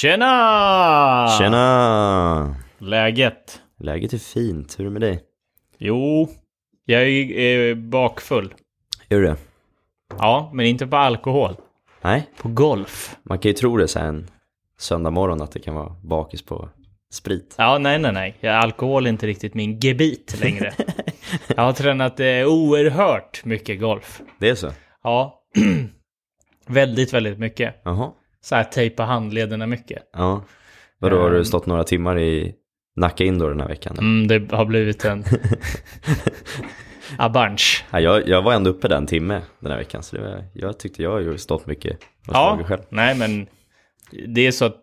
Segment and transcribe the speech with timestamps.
[0.00, 1.28] Tjena!
[1.38, 2.56] Tjena!
[2.78, 3.60] Läget?
[3.80, 5.22] Läget är fint, hur är det med dig?
[5.78, 6.28] Jo,
[6.84, 8.54] jag är bakfull.
[9.08, 9.36] Är du det?
[10.18, 11.56] Ja, men inte på alkohol.
[12.02, 13.16] Nej, På golf.
[13.22, 14.30] man kan ju tro det så här en
[14.78, 16.68] söndag morgon att det kan vara bakis på
[17.12, 17.54] sprit.
[17.58, 18.48] Ja, nej, nej, nej.
[18.48, 20.72] Alkohol är inte riktigt min gebit längre.
[21.56, 24.20] jag har tränat eh, oerhört mycket golf.
[24.38, 24.70] Det är så?
[25.02, 25.42] Ja,
[26.66, 27.80] väldigt, väldigt mycket.
[27.84, 28.12] Jaha.
[28.46, 30.02] Så här tejpa handlederna mycket.
[30.12, 30.44] Ja.
[30.98, 31.34] Vadå, har Ehm.
[31.34, 32.54] du stått några timmar i
[32.96, 33.96] Nacka Indoor den här veckan?
[33.98, 35.24] Mm, det har blivit en
[37.18, 37.84] a bunch.
[37.90, 41.02] Ja, jag, jag var ändå uppe den timme den här veckan, så var, jag tyckte
[41.02, 42.82] jag har stått mycket Ja, själv.
[42.88, 43.46] nej men
[44.28, 44.80] det är så att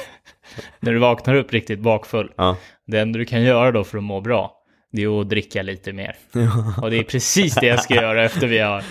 [0.80, 2.56] när du vaknar upp riktigt bakfull, Ja.
[2.86, 4.52] det enda du kan göra då för att må bra,
[4.92, 6.16] det är att dricka lite mer.
[6.82, 8.84] Och det är precis det jag ska göra efter vi har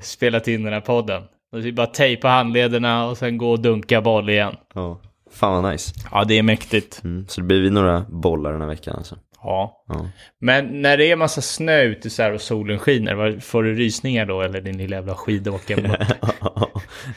[0.00, 1.22] spelat in den här podden.
[1.56, 4.54] Och är bara tejpa handlederna och sen gå och dunka boll igen.
[4.74, 5.00] ja.
[5.30, 5.94] Fan vad nice.
[6.12, 7.00] Ja, det är mäktigt.
[7.04, 7.26] Mm.
[7.28, 9.16] Så det blir vi några bollar den här veckan alltså.
[9.42, 9.84] Ja.
[9.88, 10.08] Ja.
[10.40, 14.26] Men när det är massa snö ute så här och solen skiner, får du rysningar
[14.26, 15.96] då eller din lilla jävla skidåkarmupp?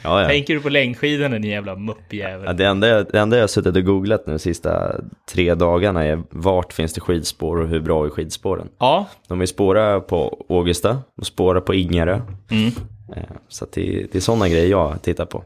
[0.04, 0.28] ja, ja.
[0.28, 2.46] Tänker du på längdskidorna din jävla muppjävel?
[2.46, 4.96] Ja, det, enda jag, det enda jag har suttit och googlat nu de sista
[5.32, 8.68] tre dagarna är vart finns det skidspår och hur bra är skidspåren?
[8.80, 12.22] Ja, De är spåra på Ågesta och spåra på Ingarö.
[12.52, 12.72] Mm.
[13.16, 15.44] Eh, Så det, det är sådana grejer jag tittar på.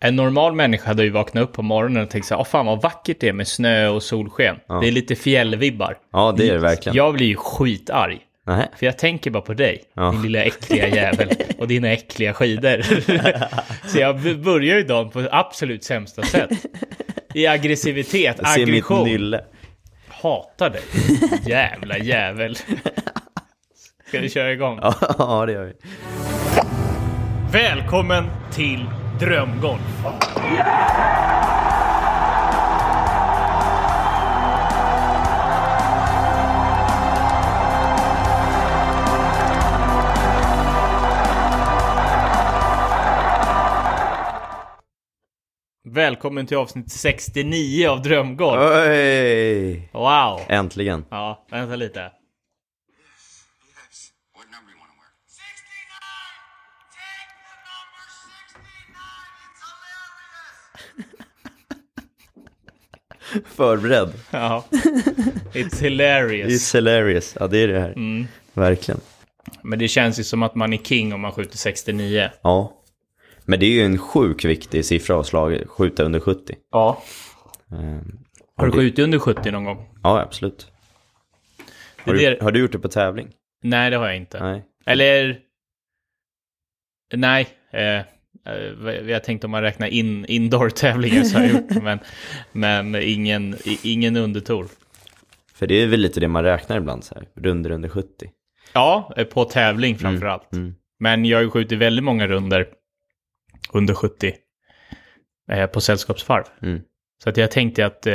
[0.00, 2.82] En normal människa hade ju vaknat upp på morgonen och tänkt så här, fan vad
[2.82, 4.56] vackert det är med snö och solsken.
[4.80, 5.98] Det är lite fjällvibbar.
[6.12, 6.96] Ja, det är det verkligen.
[6.96, 8.20] Jag blir ju skitarg.
[8.46, 8.68] Nej.
[8.78, 10.10] För jag tänker bara på dig, Ja.
[10.10, 12.82] din lilla äckliga jävel, och dina äckliga skidor.
[13.88, 16.50] så jag börjar ju dagen på absolut sämsta sätt.
[17.34, 19.04] I aggressivitet, Jag ser mitt aggression.
[19.08, 19.44] nylle.
[20.08, 20.82] Hatar dig,
[21.46, 22.56] jävla jävel.
[24.08, 24.78] Ska vi köra igång?
[24.82, 25.72] Ja, ja, det gör vi.
[27.52, 28.86] Välkommen till
[29.20, 30.04] Drömgolf.
[45.84, 48.60] Välkommen till avsnitt 69 av Drömgolf.
[48.60, 49.88] Oj!
[49.92, 50.40] Wow.
[50.48, 51.04] Äntligen.
[51.10, 52.10] Ja, vänta lite.
[63.46, 64.12] Förberedd.
[64.30, 64.64] Ja.
[65.52, 66.52] It's hilarious.
[66.52, 67.36] It's hilarious.
[67.40, 67.92] Ja, det är det här.
[67.92, 68.26] Mm.
[68.54, 69.00] Verkligen.
[69.62, 72.30] Men det känns ju som att man är king om man skjuter 69.
[72.42, 72.72] Ja.
[73.44, 76.54] Men det är ju en sjuk viktig siffra att slag, skjuta under 70.
[76.70, 77.02] Ja.
[77.72, 78.18] Ehm,
[78.56, 79.88] Har du det- skjutit under 70 någon gång?
[80.02, 80.66] Ja, absolut.
[82.04, 83.28] Det Har är du, det- har du gjort det på tävling?
[83.62, 84.42] Nej, det har jag inte.
[84.44, 84.64] Nej.
[84.86, 85.38] Eller...
[87.14, 87.48] Nej.
[87.72, 88.04] Eh,
[89.08, 91.70] jag tänkte om man räknar in indoor-tävlingar så har jag gjort.
[91.82, 91.98] Men,
[92.52, 94.68] men ingen, ingen undertor.
[95.54, 97.24] För det är väl lite det man räknar ibland så här.
[97.34, 98.30] Runder under 70.
[98.72, 100.52] Ja, eh, på tävling framför allt.
[100.52, 100.74] mm.
[100.98, 102.66] Men jag har ju skjutit väldigt många runder
[103.72, 104.34] under 70
[105.52, 106.44] eh, på sällskapsvarv.
[106.62, 106.80] Mm.
[107.22, 108.12] Så att jag tänkte att eh,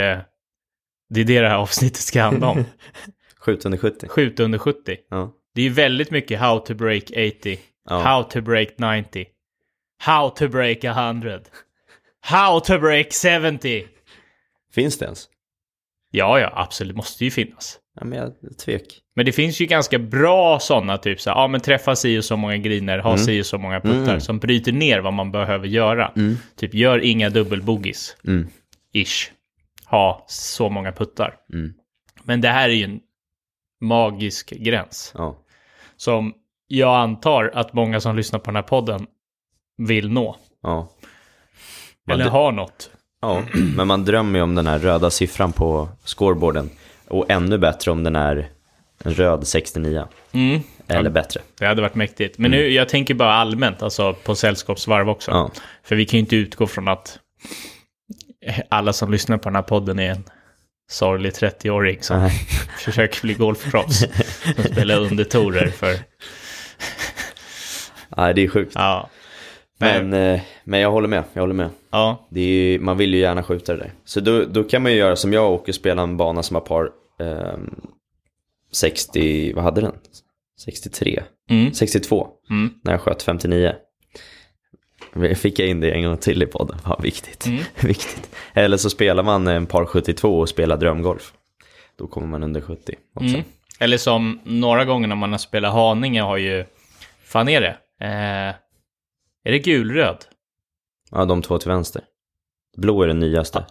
[1.09, 2.63] det är det det här avsnittet ska handla om.
[3.39, 4.07] Skjut under 70.
[4.07, 4.97] Skjuta under 70.
[5.09, 5.33] Ja.
[5.55, 7.99] Det är ju väldigt mycket how to break 80, Ja.
[7.99, 9.25] how to break 90,
[9.99, 11.41] how to break 100,
[12.21, 13.87] how to break 70.
[14.73, 15.29] Finns det ens?
[16.11, 17.79] Ja, ja, absolut, måste ju finnas.
[17.99, 19.01] Ja, men jag tvek.
[19.15, 22.25] Men det finns ju ganska bra sådana, typ så här, ja men träffa si och
[22.25, 24.21] så många griner, ha si och så många puttar, Mm.
[24.21, 26.13] som bryter ner vad man behöver göra.
[26.55, 28.47] Typ, gör inga dubbelbogis, Mm.
[28.93, 29.31] ish.
[29.85, 31.35] Ha så många puttar.
[31.53, 31.73] Mm.
[32.23, 32.99] Men det här är ju en
[33.81, 35.11] magisk gräns.
[35.17, 35.37] Ja.
[35.97, 36.33] Som
[36.67, 39.07] jag antar att många som lyssnar på den här podden
[39.77, 40.35] vill nå.
[40.63, 40.89] Ja.
[42.11, 42.89] Eller d- har något.
[43.21, 43.43] Ja,
[43.75, 46.69] men man drömmer ju om den här röda siffran på scoreboarden.
[47.07, 48.49] Och ännu bättre om den är
[49.03, 50.07] en röd 69.
[50.31, 50.59] Mm.
[50.87, 51.41] Eller bättre.
[51.59, 52.37] Det hade varit mäktigt.
[52.37, 55.31] Men nu, jag tänker bara allmänt, alltså på sällskapsvarv också.
[55.31, 55.51] Ja.
[55.83, 57.19] För vi kan ju inte utgå från att
[58.69, 60.23] alla som lyssnar på den här podden är en
[60.91, 62.31] sorglig 30-åring som Nej.
[62.79, 63.99] försöker bli golfproffs.
[64.55, 65.95] som spelar undertorer för...
[68.17, 68.71] Nej, det är sjukt.
[68.75, 69.09] Ja.
[69.77, 71.69] Men, eh, men jag håller med, jag håller med.
[71.91, 72.27] Ja.
[72.29, 73.91] Ju, man vill ju gärna skjuta det där.
[74.05, 76.61] Så då, då kan man ju göra som jag och spela en bana som har
[76.61, 76.89] par
[77.19, 77.75] ehm,
[78.71, 79.95] 60, vad hade den?
[80.59, 81.23] 63?
[81.49, 81.73] Mm.
[81.73, 82.73] 62, Mm.
[82.83, 83.73] när jag sköt 59.
[85.35, 87.45] Fick jag in det en gång till i podden, vad viktigt.
[87.45, 87.63] Mm.
[87.81, 88.35] viktigt.
[88.53, 91.33] Eller så spelar man en par 72 och spelar drömgolf.
[91.97, 93.27] Då kommer man under 70 också.
[93.27, 93.43] Mm.
[93.79, 96.65] Eller som några gånger när man har spelat Haninge har ju...
[97.23, 97.77] fan är det?
[98.05, 98.55] Eh,
[99.47, 100.17] är det gulröd?
[101.11, 102.01] Ja, de två till vänster.
[102.77, 103.65] Blå är den nyaste.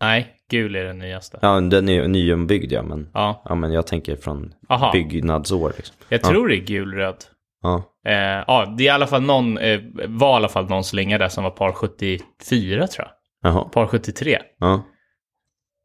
[0.00, 1.38] Nej, gul är den nyaste.
[1.42, 4.92] Ja, den är nyombyggd ja, men, Ja, ja, men jag tänker från Aha.
[4.92, 5.72] byggnadsår.
[5.76, 5.96] Liksom.
[6.08, 7.24] jag tror det är gulröd.
[7.62, 7.82] Ja.
[8.06, 8.14] Eh,
[8.46, 11.28] ja, det är i alla fall någon, eh, var i alla fall någon slinga där
[11.28, 13.52] som var par 74 tror jag.
[13.52, 13.64] Jaha.
[13.64, 14.38] Par 73.
[14.58, 14.82] Ja.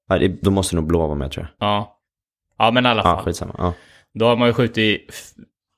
[0.09, 1.67] ja det, då måste nog blå vara med tror jag.
[1.67, 1.99] Ja.
[2.57, 3.25] Ja, men i alla Ja, fall.
[3.25, 3.55] skitsamma.
[3.57, 3.73] Ja.
[4.13, 5.11] Då har man ju skjutit,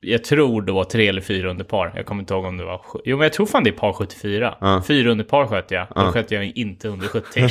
[0.01, 1.93] jag tror det var tre eller fyra under par.
[1.95, 3.93] Jag kommer inte ihåg om det var, jo men jag tror fan det är par
[3.93, 4.57] 74.
[4.61, 4.83] Ja.
[4.87, 5.87] Fyra under par sköt jag.
[5.87, 6.11] Då Ja.
[6.11, 7.39] sköt jag inte under 70.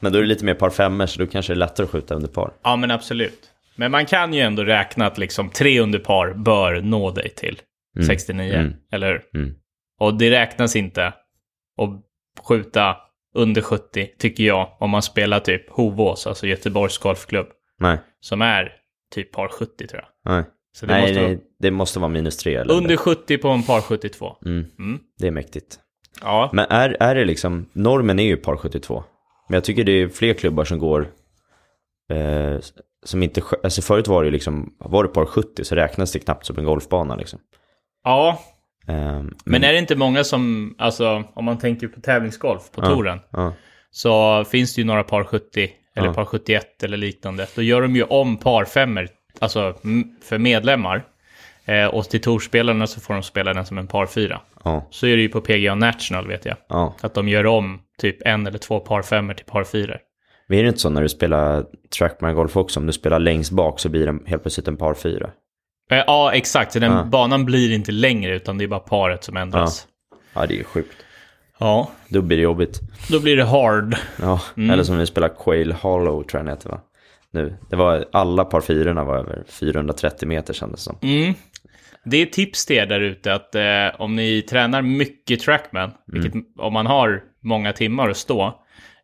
[0.00, 1.90] men då är det lite mer par femmor så då kanske det är lättare att
[1.90, 2.52] skjuta under par.
[2.62, 3.50] ja men absolut.
[3.76, 7.60] Men man kan ju ändå räkna att liksom tre under par bör nå dig till
[8.06, 8.54] 69.
[8.54, 8.72] Mm.
[8.92, 9.40] Eller hur?
[9.42, 9.54] Mm.
[10.00, 12.02] Och det räknas inte att
[12.48, 12.96] skjuta
[13.34, 17.46] under 70, tycker jag, om man spelar typ Hovås, alltså Göteborgs Golfklubb,
[17.80, 18.72] Nej, som är
[19.14, 20.32] typ par 70 tror jag.
[20.32, 20.44] nej.
[20.80, 23.80] Det nej, måste nej, det måste vara minus tre eller Under 70 på en par
[23.80, 24.36] 72.
[24.46, 24.98] Mm, Mm.
[25.18, 25.78] det är mäktigt.
[26.22, 26.50] Ja.
[26.52, 29.04] Men är, är det liksom, normen är ju par 72.
[29.48, 31.08] Men jag tycker det är fler klubbar som går,
[32.12, 32.58] eh,
[33.04, 36.46] som inte, alltså förut var det liksom, var det par 70 så räknas det knappt
[36.46, 37.38] som en golfbana liksom.
[38.04, 38.38] ja,
[38.88, 43.18] Eh, men är det inte många som, alltså om man tänker på tävlingsgolf på touren,
[43.30, 43.52] ja,
[43.90, 46.14] så finns det ju några par 70 eller Ja.
[46.14, 47.46] par 71 eller liknande.
[47.54, 49.08] Då gör de ju om par femmer,
[49.38, 49.74] alltså
[50.22, 51.04] för medlemmar.
[51.64, 54.40] Eh, och till tourspelarna så får de spela den som en par fyra.
[54.64, 56.56] ja, Så är det ju på PGA National vet jag.
[56.68, 56.94] ja.
[57.00, 59.98] Att de gör om typ en eller två par femmer till par fyror.
[60.48, 61.64] Men är det inte så när du spelar
[61.98, 64.94] trackman golf också, om du spelar längst bak så blir det helt plötsligt en par
[64.94, 65.30] fyra?
[65.90, 66.72] Eh, ja, exakt.
[66.72, 69.86] Så den banan blir inte längre utan det är bara paret som ändras.
[70.34, 70.96] Ja, det är sjukt.
[71.58, 72.80] Ja, Då blir det jobbigt.
[73.10, 73.96] då blir det hard.
[74.20, 76.80] Ja, eller som vi spelar Quail Hollow tror jag den heter va?
[77.30, 80.98] Nu, det var, alla par fyrorna var över 430 meter kändes det som.
[81.02, 81.34] Mm.
[82.04, 86.32] Det är tips till er där ute att eh, om ni tränar mycket trackman, vilket
[86.58, 88.46] om man har många timmar att stå,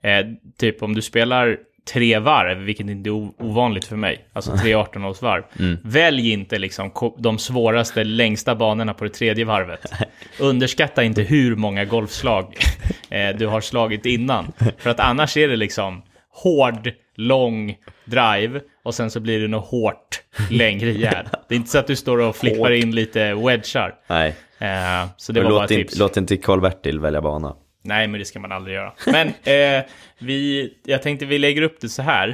[0.02, 0.26] eh,
[0.58, 5.44] typ om du spelar tre varv, vilket inte är ovanligt för mig, alltså tre 18-årsvarv,
[5.82, 9.92] välj inte liksom de svåraste, längsta banorna på det tredje varvet.
[10.40, 12.56] Underskatta inte hur många golfslag
[13.10, 18.94] eh, du har slagit innan, för att annars är det liksom hård, lång drive och
[18.94, 21.26] sen så blir det något hårt längre järn.
[21.48, 23.94] Det är inte så att du står och flippar in lite wedgar.
[24.06, 25.98] Nej, Eh, så det var bara låt, ett inte, tips.
[25.98, 27.56] låt inte Karl-Bertil välja bana.
[27.84, 28.92] Nej, men det ska man aldrig göra.
[29.06, 29.84] Men eh,
[30.18, 32.28] vi, jag tänkte vi lägger upp det så här.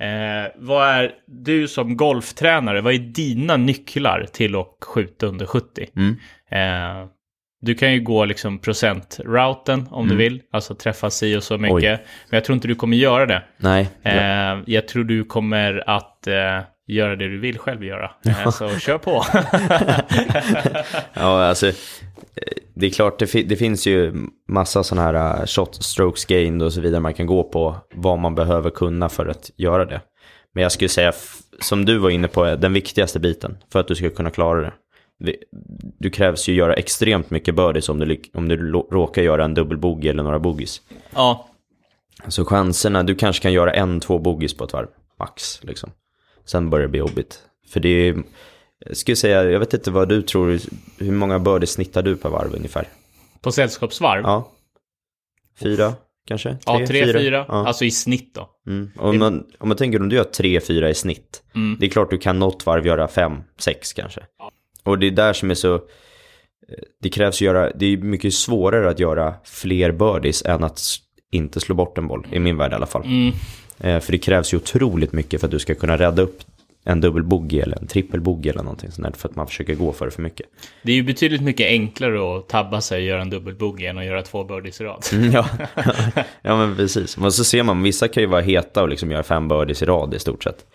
[0.00, 5.86] Eh, vad är du som golftränare, vad är dina nycklar till att skjuta under 70?
[6.50, 7.06] Eh,
[7.60, 12.00] du kan ju gå liksom procentrouten om du vill, alltså träffa si och så mycket.
[12.30, 13.42] Men jag tror inte du kommer göra det.
[13.56, 13.88] Nej,
[14.56, 18.10] Eh, jag tror du kommer att eh, göra det du vill själv göra.
[18.26, 19.24] Eh, så kör på.
[21.14, 21.72] Ja, alltså, eh,
[22.74, 24.12] det är klart, det, fi- det finns ju
[24.48, 28.18] massa sådana här eh, shot strokes gained och så vidare man kan gå på vad
[28.18, 30.00] man behöver kunna för att göra det.
[30.54, 31.12] Men jag skulle säga,
[31.60, 34.72] som du var inne på, den viktigaste biten för att du ska kunna klara det.
[35.98, 40.10] Du krävs ju göra extremt mycket birdies om du, om du råkar göra en dubbelbogey
[40.10, 40.80] eller några bogeys.
[41.14, 41.48] ja,
[42.28, 44.88] Så chanserna, du kanske kan göra en, två bogeys på ett varv,
[45.18, 45.90] max liksom.
[46.44, 47.38] Sen börjar det bli jobbigt.
[47.68, 48.22] För det är,
[48.78, 50.58] jag skulle säga, jag vet inte vad du tror,
[50.98, 52.88] hur många birdies snittar du per varv ungefär?
[53.44, 54.22] på sällskapsvarv.
[54.22, 54.52] Ja.
[55.60, 55.94] Fyra
[56.28, 56.56] kanske?
[56.66, 57.44] Ja, tre, fyra.
[57.48, 57.66] Ja.
[57.66, 58.50] Alltså i snitt då.
[58.66, 58.90] Mm.
[58.96, 61.42] Om, man, om man tänker om du gör tre, fyra i snitt.
[61.54, 61.76] Mm.
[61.80, 64.20] Det är klart du kan något varv göra fem, sex kanske.
[64.82, 65.80] Och det är där som är så...
[67.02, 70.80] Det krävs att göra, det är mycket svårare att göra fler birdies än att
[71.30, 72.26] inte slå bort en boll.
[72.32, 73.04] I min värld i alla fall.
[73.04, 73.34] Mm.
[73.80, 76.40] Eh, för det krävs ju otroligt mycket för att du ska kunna rädda upp
[76.86, 79.18] en dubbelbogey eller en trippelbogey eller någonting sånt där.
[79.18, 80.46] För att man försöker gå för det för mycket.
[80.82, 84.04] Det är ju betydligt mycket enklare att tabba sig och göra en dubbelbogey än att
[84.04, 85.04] göra två birdies i rad.
[85.12, 85.48] Mm, Ja,
[86.42, 87.16] ja men precis.
[87.16, 89.84] Men så ser man, vissa kan ju vara heta och liksom göra fem birdies i
[89.84, 90.66] rad i stort sett.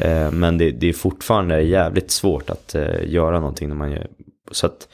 [0.00, 4.06] Eh, men det, det är fortfarande jävligt svårt att eh, göra någonting när man gör...
[4.50, 4.88] Så att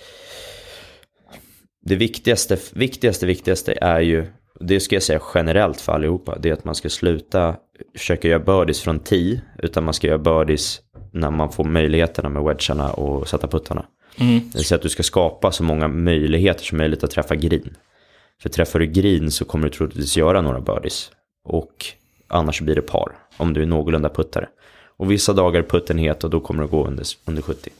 [1.83, 4.26] det viktigaste, viktigaste, viktigaste är ju,
[4.61, 7.57] det ska jag säga generellt för allihopa, det är att man ska sluta
[7.99, 10.81] försöka göra birdies från 10, utan man ska göra birdies
[11.12, 13.87] när man får möjligheterna med wedgarna och sätta puttarna.
[14.17, 14.40] Mm.
[14.52, 17.76] Det vill säga att du ska skapa så många möjligheter som möjligt att träffa green.
[18.43, 21.11] För träffar du green så kommer du troligtvis göra några birdies.
[21.45, 21.87] Och
[22.29, 24.49] annars blir det par, om du är någorlunda puttare.
[24.97, 27.71] Och vissa dagar är putten het och då kommer du gå under, under 70.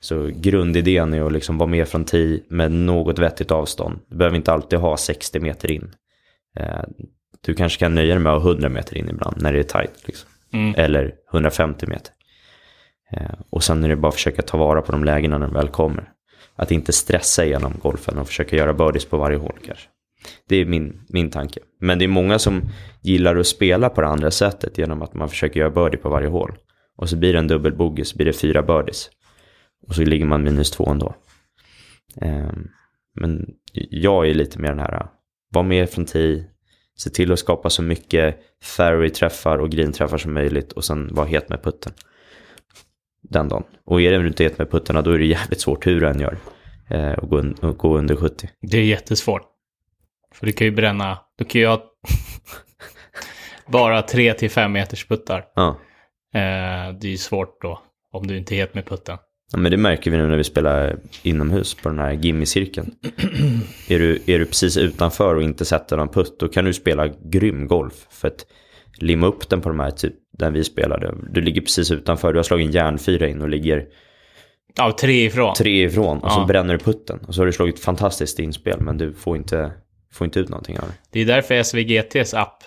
[0.00, 3.98] Så grundidén är att liksom vara med från 10 med något vettigt avstånd.
[4.08, 5.90] Du behöver inte alltid ha 60 meter in.
[6.60, 6.82] Eh,
[7.40, 9.62] Du kanske kan nöja dig med att ha 100 meter in ibland när det är
[9.62, 10.06] tight.
[10.06, 10.30] Liksom.
[10.52, 10.74] Mm.
[10.76, 12.12] Eller 150 meter.
[13.12, 15.54] Eh, Och sen är det bara att försöka ta vara på de lägena när de
[15.54, 16.10] väl kommer.
[16.56, 19.88] Att inte stressa igenom golfen och försöka göra birdies på varje hål kanske.
[20.48, 21.60] Det är min, min tanke.
[21.80, 22.62] Men det är många som
[23.02, 26.28] gillar att spela på det andra sättet genom att man försöker göra birdie på varje
[26.28, 26.52] hål.
[26.96, 29.10] Och så blir det en dubbelbogey, så blir det fyra birdies.
[29.88, 31.14] Och så ligger man minus två ändå.
[32.20, 32.68] Ehm,
[33.14, 33.46] men
[33.90, 35.06] jag är lite mer den här,
[35.54, 36.44] var med från tee,
[36.96, 41.48] se till att skapa så mycket fairway-träffar och green-träffar som möjligt och sen vara het
[41.48, 41.92] med putten.
[43.22, 43.64] Den dagen.
[43.84, 46.20] Och är det inte het med puttarna då är det jävligt svårt hur du än
[46.20, 46.36] gör.
[46.90, 48.50] Eh, och gå, un- och gå under 70.
[48.62, 49.42] Det är jättesvårt.
[50.34, 51.82] För du kan ju bränna, du kan ju ha
[53.66, 55.44] bara 3 till 5 meters puttar.
[55.54, 55.68] Ja.
[56.34, 57.82] Eh, det är ju svårt då
[58.12, 59.18] om du inte är het med putten.
[59.54, 62.90] Ja, men det märker vi nu när vi spelar inomhus på den här gimmicirkeln.
[63.88, 67.08] är, du, är du precis utanför och inte sätter någon putt, då kan du spela
[67.08, 68.06] grym golf.
[68.10, 68.46] För att
[68.98, 71.14] limma upp den på de här, typ där vi spelade.
[71.30, 73.86] Du ligger precis utanför, du har slagit en järnfyra in och ligger
[74.76, 75.54] Ja, tre ifrån.
[75.54, 76.46] tre ifrån och så Ja.
[76.46, 77.18] bränner du putten.
[77.28, 79.72] Och så har du slagit fantastiskt inspel, men du får inte,
[80.12, 80.94] får inte ut någonting av det.
[81.12, 82.62] Det är därför SVGTs app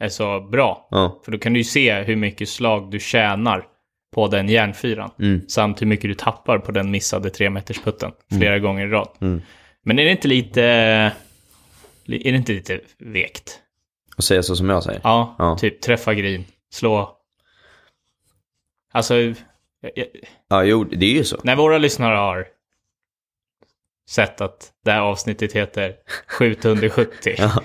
[0.00, 0.88] är så bra.
[0.90, 3.66] Ja, För då kan du ju se hur mycket slag du tjänar
[4.14, 5.10] på den järnfyran.
[5.18, 5.48] Mm.
[5.48, 9.08] Samt hur mycket du tappar på den missade tremetersputten flera gånger i rad.
[9.20, 9.42] Mm.
[9.82, 10.62] Men är det inte lite...
[10.62, 11.12] Är
[12.06, 13.60] det inte lite vekt?
[14.16, 15.00] och säga så som jag säger.
[15.04, 15.56] Ja, Ja.
[15.60, 17.16] typ träffa green, slå...
[18.92, 19.34] Alltså, jag-
[20.48, 21.40] Ja, jo, det är ju så.
[21.44, 22.46] när våra lyssnare har
[24.08, 25.94] sett att det här avsnittet heter
[26.26, 27.62] Skjut under 70 Ja.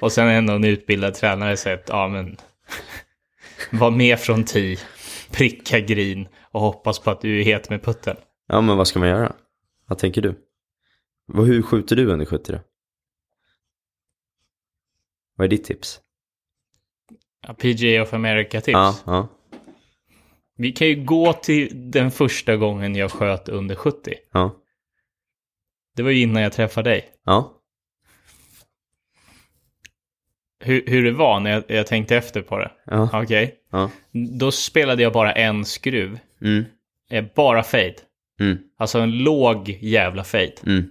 [0.00, 2.36] och sen ändå en utbildad tränare säger att ja men
[3.70, 4.78] var med från 10,
[5.36, 8.16] pricka green och hoppas på att du är het med putten.
[8.46, 9.34] ja, men vad ska man göra?
[9.86, 10.34] Vad tänker du?
[11.34, 12.58] Hur skjuter du under 70 då?
[15.36, 16.00] Vad är ditt tips?
[17.46, 18.72] Ja, PGA of America-tips.
[18.72, 19.28] Ja, ja,
[20.56, 24.14] Vi kan ju gå till den första gången jag sköt under 70.
[24.32, 24.56] ja,
[25.96, 27.12] Det var ju innan jag träffade dig.
[27.24, 27.60] ja.
[30.64, 32.70] Hur, hur det var när jag, jag tänkte efter på det.
[32.86, 33.54] ja, Okej.
[33.72, 33.90] ja.
[34.40, 36.18] Då spelade jag bara en skruv.
[36.42, 36.64] Mm,
[37.10, 37.94] Eh, Bara fade.
[38.40, 40.52] mm, Alltså en låg jävla fade.
[40.66, 40.88] mm.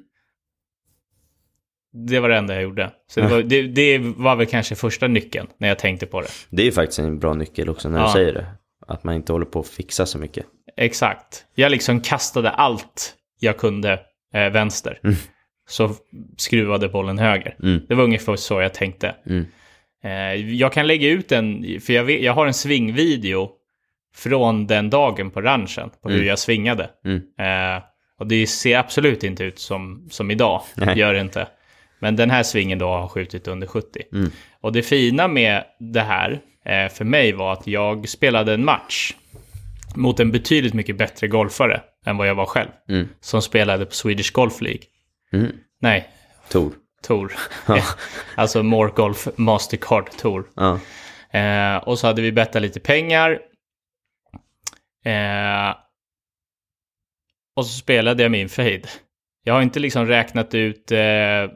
[2.08, 2.92] Det var det enda jag gjorde.
[3.08, 6.28] Så det, var, det, det var väl kanske första nyckeln när jag tänkte på det.
[6.50, 8.06] Det är faktiskt en bra nyckel också när Ja.
[8.06, 8.46] du säger det.
[8.88, 10.46] Att man inte håller på att fixa så mycket.
[10.78, 11.46] Exakt.
[11.56, 13.94] Jag liksom kastade allt jag kunde
[14.34, 15.00] eh, vänster.
[15.04, 15.16] Mm.
[15.68, 15.96] Så
[16.38, 17.56] skruvade bollen höger.
[17.64, 19.16] Mm, Det var ungefär så jag tänkte.
[19.26, 19.46] mm,
[20.58, 23.50] jag kan lägga ut en, för jag, vet, jag har en svingvideo
[24.16, 26.28] från den dagen på ranchen, på hur Mm.
[26.28, 26.90] jag svingade.
[27.06, 27.18] mm.
[27.18, 27.84] Eh,
[28.20, 30.98] och det ser absolut inte ut som, som idag, Nej.
[31.00, 31.48] gör det inte.
[32.00, 34.02] Men den här svingen då har skjutit under 70.
[34.14, 34.32] Mm.
[34.62, 39.14] Och det fina med det här eh, för mig var att jag spelade en match
[39.96, 42.70] mot en betydligt mycket bättre golfare än vad jag var själv.
[42.90, 43.08] Mm.
[43.20, 44.82] Som spelade på Swedish Golf League.
[45.34, 45.52] Mm.
[45.82, 46.08] Nej,
[46.50, 46.72] Tor.
[47.04, 47.34] Tour.
[48.36, 50.46] alltså More Golf Mastercard Tour.
[50.56, 50.80] Ja.
[51.40, 53.40] Eh, och så hade vi bettat lite pengar.
[55.06, 55.76] Eh,
[57.56, 58.82] och så spelade jag min fade.
[59.44, 61.50] Jag har inte liksom räknat ut eh,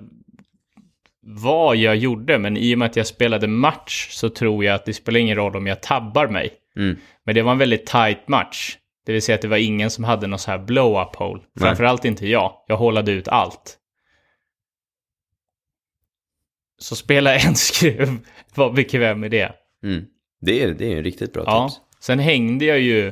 [1.21, 4.85] vad jag gjorde, men i och med att jag spelade match så tror jag att
[4.85, 6.51] det spelar ingen roll om jag tabbar mig.
[6.75, 6.97] Mm.
[7.25, 8.77] Men det var en väldigt tight match.
[9.05, 11.41] Det vill säga att det var ingen som hade någon så här blow-up hole.
[11.59, 12.53] Framförallt inte jag.
[12.67, 13.77] Jag hållade ut allt.
[16.79, 18.09] Så spela en skruv,
[18.55, 19.51] var bekväm med det.
[19.83, 20.05] Mm.
[20.41, 21.69] Det är, det är en riktigt bra Ja.
[21.69, 21.81] tips.
[21.99, 23.11] Sen hängde jag ju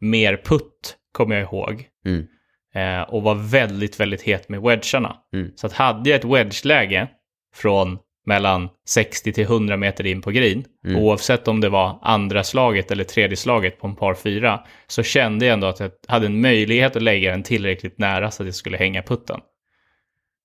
[0.00, 1.86] mer putt, kommer jag ihåg.
[2.06, 2.26] Mm.
[2.74, 5.16] Eh, och var väldigt, väldigt het med wedgarna.
[5.32, 5.52] Mm.
[5.56, 7.08] Så att hade jag ett wedge-läge
[7.54, 11.02] från mellan 60 till 100 meter in på green, Mm.
[11.02, 15.46] oavsett om det var andra slaget eller tredje slaget på en par fyra, så kände
[15.46, 18.54] jag ändå att jag hade en möjlighet att lägga den tillräckligt nära så att jag
[18.54, 19.40] skulle hänga putten.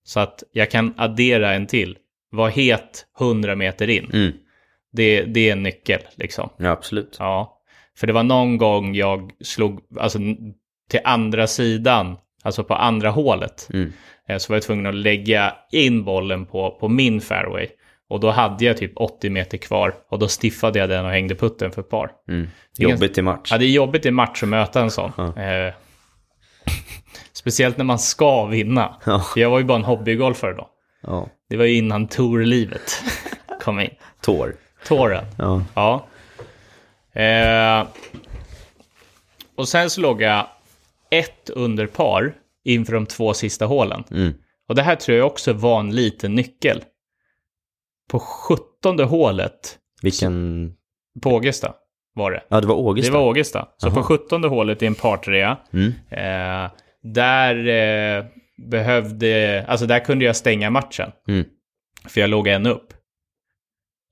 [0.03, 1.97] Så att jag kan addera en till.
[2.31, 4.09] Var het 100 meter in.
[4.13, 4.31] Mm.
[4.91, 6.49] Det, det är en nyckel liksom.
[6.57, 7.15] Ja, absolut.
[7.19, 7.61] Ja,
[7.97, 10.19] för det var någon gång jag slog alltså,
[10.89, 13.69] till andra sidan, alltså på andra hålet.
[13.73, 13.93] Mm.
[14.27, 17.67] Eh, Så var jag tvungen att lägga in bollen på, på min fairway.
[18.09, 21.35] Och då hade jag typ 80 meter kvar och då stiffade jag den och hängde
[21.35, 22.11] putten för ett par.
[22.29, 22.47] Mm.
[22.77, 23.49] Jobbigt i match.
[23.51, 25.11] Ja, det är jobbigt i match att möta en sån.
[25.17, 25.41] Ja.
[25.43, 25.73] Eh,
[27.33, 28.95] speciellt när man ska vinna.
[29.05, 29.23] Ja.
[29.35, 30.69] Jag var ju bara en hobbygolfare då.
[31.07, 31.29] Ja.
[31.49, 33.03] Det var ju innan tourlivet
[33.61, 33.89] kom in.
[34.21, 34.55] Tår.
[34.87, 35.25] Touren.
[35.37, 35.63] Ja.
[35.73, 36.05] Ja.
[37.21, 37.87] Eh,
[39.55, 40.47] och sen så låg jag
[41.11, 42.33] ett under par
[42.63, 44.03] inför de två sista hålen.
[44.11, 44.33] Mm.
[44.69, 46.83] Och det här tror jag också var en liten nyckel.
[48.09, 50.73] På sjuttonde hålet Vilken...
[51.21, 51.73] på Ågesta
[52.15, 52.43] var det.
[52.47, 53.11] Ja, det var Ågesta.
[53.11, 53.67] Det var Ågesta.
[53.77, 53.95] Så Aha.
[53.95, 55.57] på sjuttonde hålet i en partrea.
[55.73, 55.93] Mm.
[56.09, 56.71] Eh,
[57.03, 58.25] där eh,
[58.57, 61.11] behövde, alltså där kunde jag stänga matchen.
[61.27, 61.45] Mm.
[62.07, 62.93] För jag låg en upp.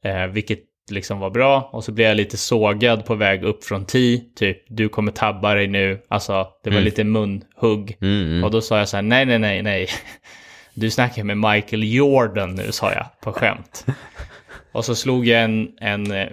[0.05, 0.59] Eh, vilket
[0.91, 1.69] liksom var bra.
[1.73, 4.21] Och så blev jag lite sågad på väg upp från 10.
[4.35, 6.01] Typ, du kommer tabba dig nu.
[6.07, 6.85] Alltså, det var Mm.
[6.85, 7.97] lite munhugg.
[8.01, 8.43] Mm, mm.
[8.43, 9.87] Och då sa jag så här, nej, nej, nej, nej.
[10.75, 13.85] Du snackar med Michael Jordan nu, sa jag på skämt.
[14.71, 16.27] Och så slog jag en, en eh,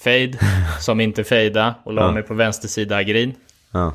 [0.00, 0.38] fade
[0.80, 2.12] som inte fejda och la Ja.
[2.12, 3.34] mig på vänster sida green.
[3.72, 3.94] Ja.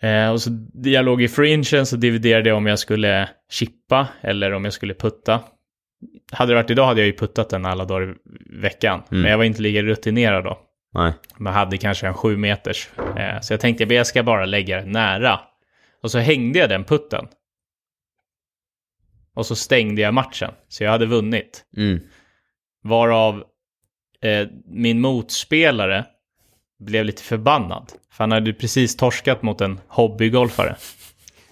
[0.00, 0.50] Eh, och så
[0.84, 4.94] jag låg i fringen så dividerade jag om jag skulle chippa eller om jag skulle
[4.94, 5.40] putta.
[6.32, 8.14] Hade det varit idag hade jag ju puttat den alla dagar i
[8.60, 9.02] veckan.
[9.10, 9.22] Mm.
[9.22, 10.58] Men jag var inte lika rutinerad då.
[10.94, 11.12] Nej.
[11.36, 12.88] Man hade kanske en sju meters.
[13.16, 15.40] Eh, så jag tänkte att jag ska bara lägga den nära.
[16.02, 17.26] Och så hängde jag den putten.
[19.34, 20.50] Och så stängde jag matchen.
[20.68, 21.64] Så jag hade vunnit.
[21.76, 22.00] Mm.
[22.82, 23.44] Varav
[24.22, 26.04] eh, min motspelare
[26.84, 27.92] blev lite förbannad.
[28.12, 30.76] För han hade precis torskat mot en hobbygolfare.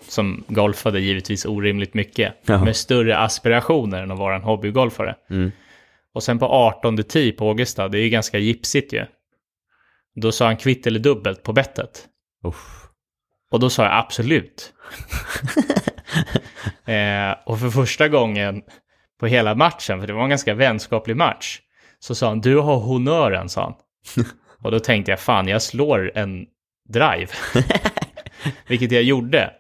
[0.09, 2.35] Som golfade givetvis orimligt mycket.
[2.47, 2.65] Ja.
[2.65, 5.17] Med större aspirationer än att vara en hobbygolfare.
[5.31, 5.53] Mm.
[6.15, 9.07] Och sen på 18 tee på Augusta, det är ju ganska gipsigt ju.
[10.15, 12.07] Då sa han kvitt eller dubbelt på bettet.
[12.45, 12.83] Uff.
[13.51, 14.73] Och då sa jag absolut.
[16.85, 18.63] eh, och för första gången
[19.21, 21.61] på hela matchen, för det var en ganska vänskaplig match,
[21.99, 23.75] så sa han du har honören, sa han.
[24.63, 26.47] och då tänkte jag fan, jag slår en
[26.89, 27.29] drive.
[28.67, 29.51] Vilket jag gjorde.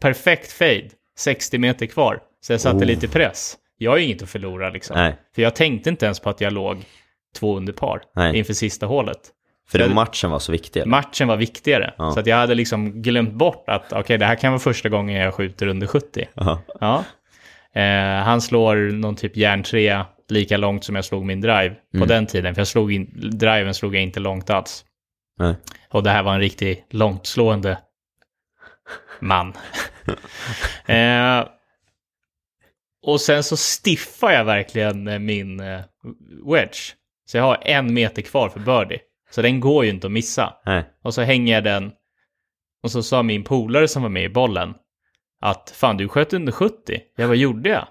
[0.00, 0.88] Perfekt fade,
[1.18, 2.20] 60 meter kvar.
[2.40, 2.84] Så jag satte Oh.
[2.84, 3.56] lite press.
[3.78, 4.96] Jag har ju inget att förlora liksom.
[4.96, 5.16] Nej.
[5.34, 6.76] För jag tänkte inte ens på att jag låg
[7.36, 8.36] två under par Nej.
[8.38, 9.18] inför sista hålet.
[9.68, 10.80] För Jag- matchen var så viktig.
[10.80, 10.90] eller?
[10.90, 11.94] Matchen var viktigare.
[11.98, 12.12] Ja.
[12.12, 15.16] Så att jag hade liksom glömt bort att okej, det här kan vara första gången
[15.22, 16.28] jag skjuter under 70.
[16.34, 16.62] Ja.
[16.80, 17.04] Ja.
[17.76, 22.08] Eh, han slår någon typ järntrea lika långt som jag slog min drive på Mm.
[22.08, 22.54] den tiden.
[22.54, 24.84] För jag slog in, driven slog jag inte långt alls.
[25.38, 25.54] Nej.
[25.90, 27.78] Och det här var en riktigt långtslående
[29.20, 29.52] man.
[30.86, 31.48] eh,
[33.02, 35.80] och sen så stiffar jag verkligen eh, min eh,
[36.52, 36.94] wedge.
[37.26, 38.98] Så jag har en meter kvar för birdie.
[39.30, 40.54] Så den går ju inte att missa.
[40.66, 40.84] Nej.
[41.02, 41.92] Och så hänger jag den.
[42.82, 44.74] Och så sa min polare som var med i bollen
[45.46, 47.00] att fan du sköt under 70.
[47.16, 47.88] Jag vad gjorde jag?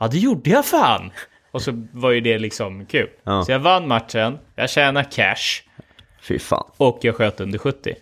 [0.00, 1.10] Ja det gjorde jag fan.
[1.52, 3.08] Och så var ju det liksom kul.
[3.24, 3.44] Ja.
[3.44, 5.62] Så jag vann matchen, jag tjänade cash
[6.22, 6.70] Fy fan.
[6.76, 7.94] och jag sköt under 70.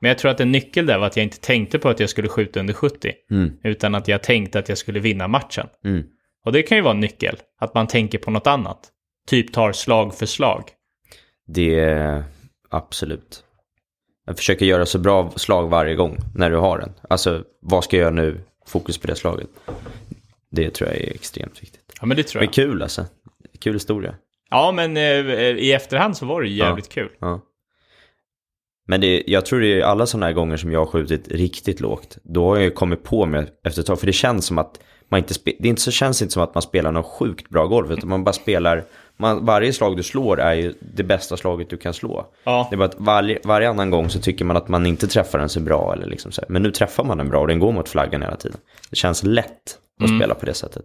[0.00, 2.10] Men jag tror att en nyckel där var att jag inte tänkte på att jag
[2.10, 3.12] skulle skjuta under 70.
[3.30, 3.52] Mm.
[3.64, 5.66] Utan att jag tänkte att jag skulle vinna matchen.
[5.84, 6.04] Mm.
[6.44, 7.36] Och det kan ju vara en nyckel.
[7.60, 8.88] Att man tänker på något annat.
[9.28, 10.62] Typ tar slag för slag.
[11.46, 12.24] Det är
[12.70, 13.44] absolut.
[14.26, 16.92] Jag försöker göra så bra slag varje gång när du har den.
[17.10, 18.40] Alltså, vad ska jag göra nu?
[18.66, 19.48] Fokus på det slaget.
[20.50, 21.92] Det tror jag är extremt viktigt.
[22.00, 22.54] Ja men det tror Men jag.
[22.54, 23.04] kul alltså.
[23.60, 24.14] Kul historia.
[24.50, 25.02] Ja men eh,
[25.40, 27.08] i efterhand så var det jävligt kul.
[27.18, 27.40] Ja.
[28.88, 31.80] Men det, jag tror det är alla sådana här gånger som jag har skjutit riktigt
[31.80, 32.18] lågt.
[32.22, 34.00] Då har jag ju kommit på mig efter ett tag.
[34.00, 36.62] För det känns som att man inte det inte så, känns inte som att man
[36.62, 37.90] spelar något sjukt bra golf.
[37.90, 38.84] Utan man bara spelar,
[39.16, 42.26] man, varje slag du slår är ju det bästa slaget du kan slå.
[42.44, 42.66] Ja.
[42.70, 45.38] Det är bara att varje, varje annan gång så tycker man att man inte träffar
[45.38, 45.92] den så bra.
[45.92, 46.48] Eller liksom så här.
[46.48, 48.58] Men nu träffar man den bra och den går mot flaggan hela tiden.
[48.90, 50.84] Det känns lätt att spela på det sättet.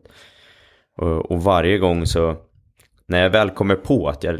[0.97, 2.35] Och, och varje gång så,
[3.07, 4.39] när jag väl kommer på att jag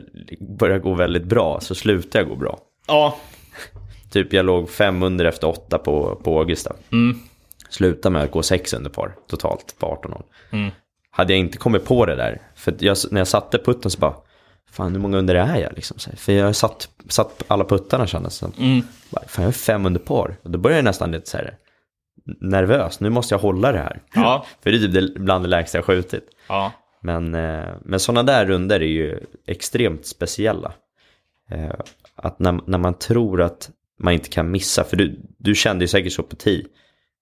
[0.60, 2.60] börjar gå väldigt bra så slutar jag gå bra.
[2.88, 3.18] Ja.
[4.12, 6.76] Typ jag låg fem under efter åtta på, på Augusta.
[6.92, 7.20] Mm.
[7.70, 10.24] Sluta med att gå sex under par totalt på 18 hål.
[10.52, 10.72] Mm.
[11.12, 14.16] Hade jag inte kommit på det där, för jag, när jag satte putten så bara,
[14.72, 15.98] fan hur många under är jag liksom?
[16.08, 18.52] Här, För jag har satt, satt alla puttarna kändes det.
[18.58, 18.82] Mm.
[19.10, 20.36] Bara, Fan jag är fem under par.
[20.44, 21.58] Och då börjar jag nästan lite så här
[22.40, 24.02] nervös, nu måste jag hålla det här.
[24.16, 24.46] Ja.
[24.64, 26.30] För det är typ bland det lägsta jag skjutit.
[26.48, 26.72] Ja.
[27.02, 30.74] Men, eh, men sådana där runder är ju extremt speciella.
[31.52, 31.74] Eh,
[32.16, 33.70] att när, när man tror att
[34.00, 36.64] man inte kan missa, för du, du kände ju säkert så på tee.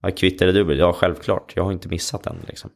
[0.02, 0.80] Ja, kvitt eller dubbel?
[0.80, 1.54] Ja, självklart.
[1.56, 2.70] Jag har inte missat den liksom.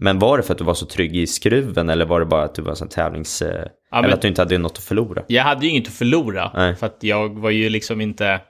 [0.00, 2.44] Men var det för att du var så trygg i skruven eller var det bara
[2.44, 3.42] att du var en sån tävlings...
[3.42, 5.22] Eh, men- Eller att du inte hade något att förlora?
[5.26, 6.50] Jag hade ju inget att förlora.
[6.54, 6.76] Nej.
[6.76, 8.40] För att jag var ju liksom inte...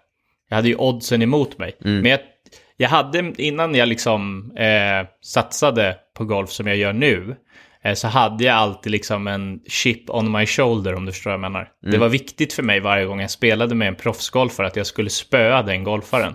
[0.48, 1.76] Jag hade ju oddsen emot mig.
[1.84, 2.00] Mm.
[2.02, 2.20] Men jag,
[2.76, 7.36] jag hade, innan jag liksom eh, satsade på golf som jag gör nu,
[7.84, 11.34] eh, så hade jag alltid liksom en chip on my shoulder om du förstår vad
[11.34, 11.60] jag menar.
[11.82, 11.92] Mm.
[11.92, 15.10] Det var viktigt för mig varje gång jag spelade med en proffsgolfare att jag skulle
[15.10, 16.34] spöa den golfaren.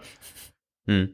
[0.88, 1.08] Mm.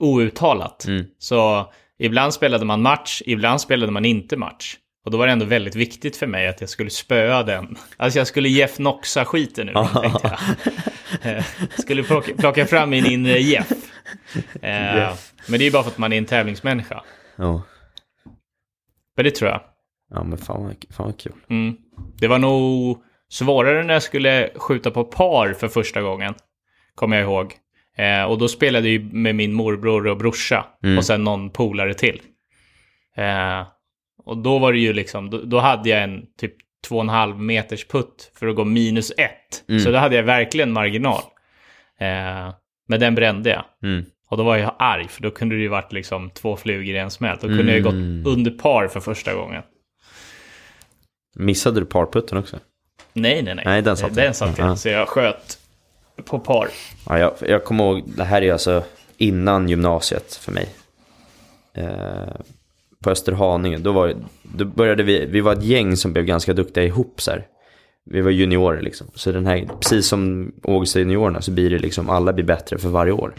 [0.00, 0.84] Outtalat.
[0.86, 1.04] Mm.
[1.18, 4.76] Så ibland spelade man match, ibland spelade man inte match.
[5.04, 7.76] Och då var det ändå väldigt viktigt för mig att jag skulle spöa den.
[7.96, 11.36] Alltså jag skulle Jeff Noxa skiten nu, tänkte jag.
[11.36, 11.44] Eh,
[11.78, 13.72] skulle plocka, plocka fram min inre Jeff.
[14.62, 15.32] Eh, Jeff.
[15.46, 17.02] Men det är ju bara för att man är en tävlingsmänniska.
[17.36, 17.62] Ja.
[19.16, 19.60] Men det tror jag.
[20.10, 21.32] ja, men fan vad, fan vad kul.
[21.50, 21.76] Mm.
[22.18, 26.34] Det var nog svårare när jag skulle skjuta på par för första gången.
[26.94, 27.54] Kommer jag ihåg.
[27.96, 30.66] Eh, och då spelade jag ju med min morbror och brorsa.
[30.84, 30.98] Mm.
[30.98, 32.20] Och sen någon polare till.
[33.16, 33.66] Eh,
[34.24, 36.54] Och då var det ju liksom, då, då hade jag en typ
[36.88, 39.68] 2,5 meters putt för att gå minus ett.
[39.68, 39.80] Mm.
[39.80, 41.22] Så då hade jag verkligen marginal.
[42.00, 42.54] Eh,
[42.88, 43.64] men den brände jag.
[43.90, 44.04] Mm.
[44.28, 46.98] Och då var jag arg, för då kunde det ju varit liksom två flugor i
[46.98, 47.36] en smäll.
[47.40, 48.22] Då kunde jag ju Mm.
[48.22, 49.62] gått under par för första gången.
[51.36, 52.58] Missade du parputten också?
[53.12, 53.64] Nej, nej, nej.
[53.66, 54.36] Nej, den satt Den jag.
[54.36, 54.58] satt.
[54.58, 54.76] Ja.
[54.76, 55.58] Så jag sköt
[56.22, 56.68] på par.
[57.08, 58.82] Ja, jag, jag kommer ihåg, det här är alltså
[59.16, 60.68] innan gymnasiet för mig.
[61.74, 62.34] Eh,
[63.02, 66.84] på Österhaninge, då, var, då började vi, vi var ett gäng som blev ganska duktiga
[66.84, 67.46] ihop så här.
[68.04, 69.06] Vi var juniorer liksom.
[69.14, 72.88] Så den här, precis som Augusta juniorerna så blir det liksom, alla blir bättre för
[72.88, 73.34] varje år.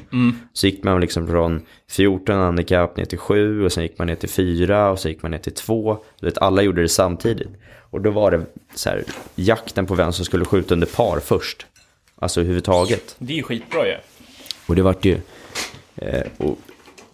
[0.54, 4.16] Så gick man liksom från 14 handikapp ner till 7 och sen gick man ner
[4.16, 5.98] till 4 och sen gick man ner till 2.
[6.20, 7.50] Du vet, alla gjorde det samtidigt.
[7.92, 9.04] Och då var det så här,
[9.36, 11.66] jakten på vem som skulle skjuta under par först.
[12.22, 13.16] Alltså överhuvudtaget.
[13.20, 13.96] Det är ju skitbra ju.
[14.68, 15.18] Och det vart ju...
[15.96, 16.58] Eh, och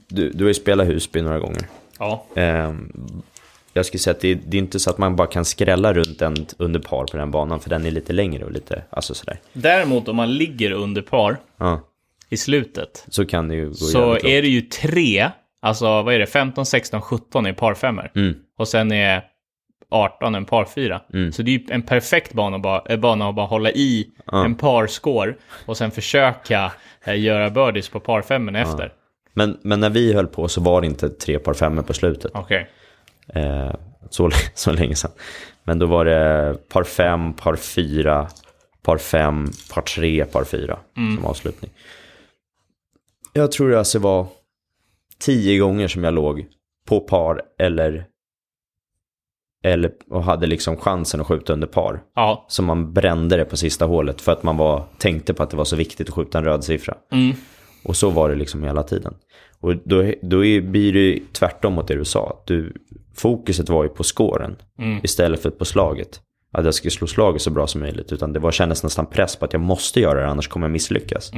[0.08, 1.68] du, du har ju spelat Husby några gånger.
[2.00, 2.26] Ja.
[2.36, 2.74] Eh,
[3.74, 6.22] jag skulle säga att det, det är inte så att man bara kan skrälla runt
[6.22, 9.40] en under par på den banan, för den är lite längre och lite, alltså sådär.
[9.54, 11.82] Däremot om man ligger under par Ja,
[12.30, 15.30] i slutet så kan det ju gå så är det ju tre,
[15.62, 18.12] alltså vad är det, 15, 16, 17 är parfemmor.
[18.16, 18.36] Mm.
[18.58, 19.24] Och sen är
[19.92, 21.02] 18 en parfyra.
[21.32, 24.08] Så det är ju en perfekt bana att bara, eh, bana att bara hålla i
[24.32, 26.72] en parscore och sen försöka
[27.04, 28.94] eh, göra birdies på parfemmen efter.
[29.34, 32.32] Men, men när vi höll på så var det inte tre par femmor på slutet.
[32.34, 32.70] Okej.
[33.28, 33.74] Eh,
[34.10, 35.12] så, så länge sedan.
[35.64, 38.28] Men då var det par fem, par fyra,
[38.82, 41.72] par fem, par tre, par fyra som avslutning.
[43.34, 44.28] Jag tror det alltså var
[45.20, 46.46] tio gånger som jag låg
[46.88, 48.06] på par eller,
[49.64, 52.02] eller och hade liksom chansen att skjuta under par.
[52.16, 52.46] Ja.
[52.48, 55.58] Så man brände det på sista hålet för att man var, tänkte på att det
[55.58, 56.98] var så viktigt att skjuta en röd siffra.
[57.12, 57.36] Mm.
[57.84, 59.14] Och så var det liksom hela tiden.
[59.60, 62.44] Och då, då är, blir det tvärtom mot det du sa.
[62.46, 62.74] Du,
[63.16, 64.56] fokuset var ju på scoren
[65.04, 66.22] istället för på slaget.
[66.52, 68.12] Att jag skulle slå slaget så bra som möjligt.
[68.12, 70.72] Utan det var, kändes nästan press på att jag måste göra det, annars kommer jag
[70.72, 71.32] misslyckas.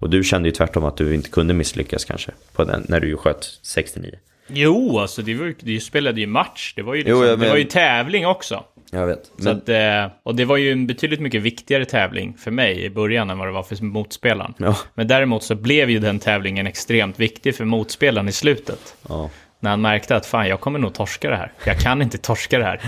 [0.00, 2.32] Och du kände ju tvärtom att du inte kunde misslyckas kanske.
[2.52, 4.18] På den, när du sköt 69.
[4.52, 6.72] Jo, alltså det, var, det spelade ju match.
[6.76, 8.64] Det var ju, liksom, Jo, jag det var men- ju tävling också.
[8.92, 9.30] Jag vet.
[9.36, 12.90] Men, att, eh, och det var ju en betydligt mycket viktigare tävling för mig i
[12.90, 14.54] början än vad det var för motspelaren.
[14.58, 14.76] Ja.
[14.94, 18.96] Men däremot så blev ju den tävlingen extremt viktig för motspelaren i slutet.
[19.08, 19.30] ja.
[19.62, 21.52] När han märkte att fan, jag kommer nog torska det här.
[21.64, 22.80] Jag kan inte torska det här.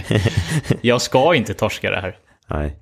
[0.80, 2.16] jag ska inte torska det här.
[2.46, 2.76] Nej.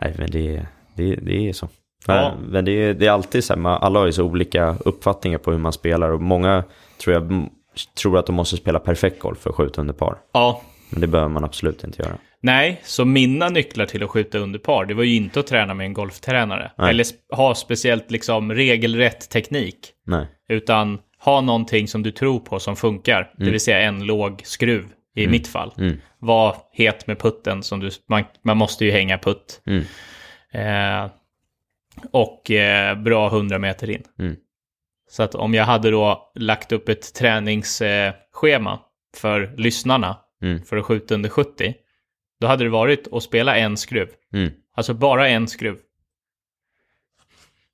[0.00, 1.68] Nej, men det, det, det är så.
[2.06, 2.34] Ja.
[2.48, 5.50] Men det är, det är alltid så här, alla har ju så olika uppfattningar på
[5.50, 6.10] hur man spelar.
[6.10, 6.64] Och många
[6.98, 7.48] tror jag
[8.02, 10.18] tror att de måste spela perfekt golf för att skjuta under par.
[10.32, 12.18] Ja, Men det behöver man absolut inte göra.
[12.40, 15.74] nej, så mina nycklar till att skjuta under par, det var ju inte att träna
[15.74, 16.72] med en golftränare.
[16.78, 16.90] Nej.
[16.90, 17.06] Eller
[17.36, 19.92] ha speciellt liksom regelrätt teknik.
[20.06, 20.26] Nej.
[20.48, 23.32] Utan ha någonting som du tror på som funkar.
[23.38, 24.84] Det vill säga en låg skruv
[25.16, 25.72] i mitt fall.
[26.18, 27.90] Var het med putten som du...
[28.08, 29.62] Man, man måste ju hänga putt.
[29.66, 29.84] Mm.
[30.52, 31.10] Eh,
[32.10, 34.02] och eh, bra 100 meter in.
[35.06, 35.10] Mm.
[35.10, 38.80] Så att om jag hade då lagt upp ett träningsschema schema
[39.16, 40.62] för lyssnarna Mm.
[40.62, 41.74] för att skjuta under 70.
[42.40, 44.08] Då hade det varit att spela en skruv.
[44.32, 44.50] Mm.
[44.74, 45.76] Alltså bara en skruv.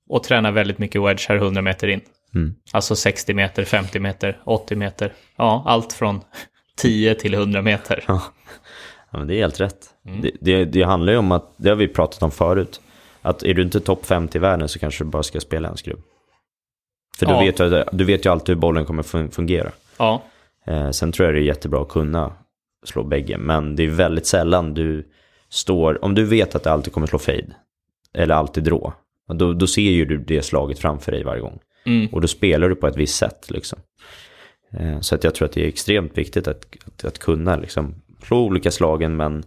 [0.09, 2.01] Och träna väldigt mycket wedge här 100 meter in.
[2.35, 2.55] Mm.
[2.71, 5.13] Alltså 60 meter, 50 meter, 80 meter.
[5.35, 6.21] Ja, allt från
[6.77, 8.03] 10 till 100 meter.
[8.07, 8.21] Ja.
[9.11, 9.85] ja, men det är helt rätt.
[10.21, 12.81] Det, det, det handlar ju om att, det har vi pratat om förut,
[13.21, 15.77] att är du inte topp 50 i världen så kanske du bara ska spela en
[15.77, 15.97] skruv.
[17.17, 17.39] För Ja.
[17.39, 19.71] vet du, du vet ju alltid hur bollen kommer fun- fungera.
[19.97, 20.23] Ja,
[20.67, 22.33] Eh, sen tror jag det är jättebra att kunna
[22.85, 25.07] slå bägge, men det är väldigt sällan du
[25.49, 27.55] står, om du vet att det alltid kommer slå fade,
[28.13, 28.93] eller alltid drå,
[29.33, 31.59] då, då ser ju du det slaget framför dig varje gång.
[31.85, 32.07] Mm.
[32.11, 33.79] Och då spelar du på ett visst sätt liksom.
[34.79, 37.95] Eh, så att jag tror att det är extremt viktigt att, att, att kunna liksom
[38.23, 39.43] slå olika slagen, men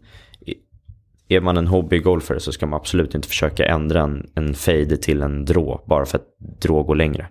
[1.28, 5.22] är man en hobbygolfare så ska man absolut inte försöka ändra en, en fade till
[5.22, 7.28] en drå, bara för att drå går längre.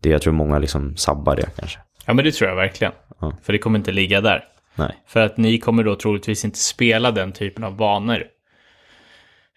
[0.00, 1.78] Det jag tror många liksom sabbar det kanske.
[2.06, 2.92] ja men det tror jag verkligen.
[3.20, 3.32] Ja.
[3.42, 4.44] För det kommer inte ligga där.
[4.74, 4.96] Nej.
[5.06, 8.24] För att ni kommer då troligtvis inte spela den typen av banor.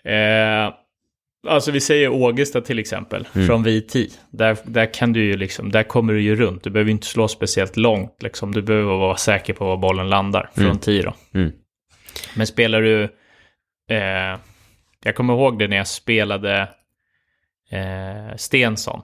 [0.03, 0.73] Eh,
[1.47, 3.95] alltså vi säger Ågesta till exempel, från VT.
[4.31, 6.63] Där, där kan du ju liksom, där kommer du ju runt.
[6.63, 8.51] Du behöver inte slå speciellt långt liksom.
[8.51, 11.13] Du behöver vara säker på var bollen landar från 10 då.
[11.33, 11.51] Mm.
[12.35, 13.03] Men spelar du,
[13.89, 14.39] eh,
[15.03, 16.69] jag kommer ihåg det när jag spelade
[17.71, 19.01] eh, Stensson,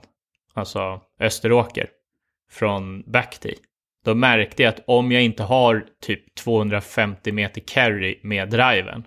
[0.57, 1.87] alltså Österåker,
[2.51, 3.55] från backtee.
[4.05, 9.03] Då märkte jag att om jag inte har typ 250 meter carry med driven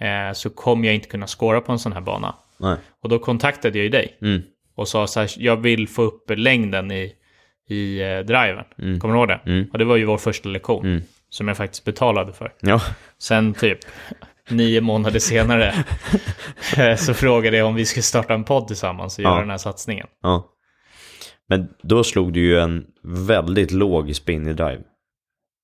[0.00, 2.34] eh, så kommer jag inte kunna skåra på en sån här bana.
[2.58, 2.76] Nej.
[3.02, 4.42] Och då kontaktade jag ju dig Mm.
[4.74, 7.14] och sa så här, jag vill få upp längden i,
[7.68, 8.64] i eh, driven.
[9.00, 9.40] Kommer du ihåg det?
[9.46, 9.68] Mm.
[9.72, 10.86] Och det var ju vår första lektion.
[10.86, 11.02] Mm.
[11.28, 12.52] Som jag faktiskt betalade för.
[12.60, 12.80] Ja,
[13.18, 13.78] Sen typ
[14.48, 15.74] nio månader senare
[16.76, 19.40] eh, så frågade jag om vi skulle starta en podd tillsammans och göra Ja.
[19.40, 20.06] den här satsningen.
[20.22, 20.48] ja.
[21.52, 24.80] Men då slog du ju en väldigt låg spin i drive.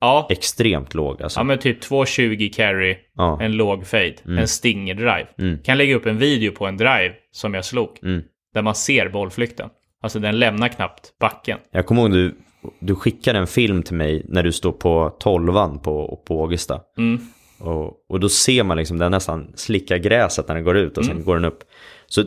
[0.00, 1.40] Ja, Extremt låg alltså.
[1.40, 3.38] ja men typ 220 carry, Ja.
[3.42, 5.26] en låg fade, en stinger drive.
[5.38, 5.58] Mm.
[5.62, 7.98] Kan lägga upp en video på en drive som jag slog.
[8.02, 8.22] Mm.
[8.54, 9.68] Där man ser bollflykten.
[10.02, 11.58] Alltså den lämnar knappt backen.
[11.70, 12.34] Jag kommer ihåg du,
[12.80, 16.80] du skickade en film till mig när du står på tolvan på, på Ågesta.
[16.98, 17.20] Mm.
[17.60, 21.04] Och, och då ser man liksom den nästan slicka gräset när den går ut och
[21.04, 21.58] sen går den upp.
[22.06, 22.24] Så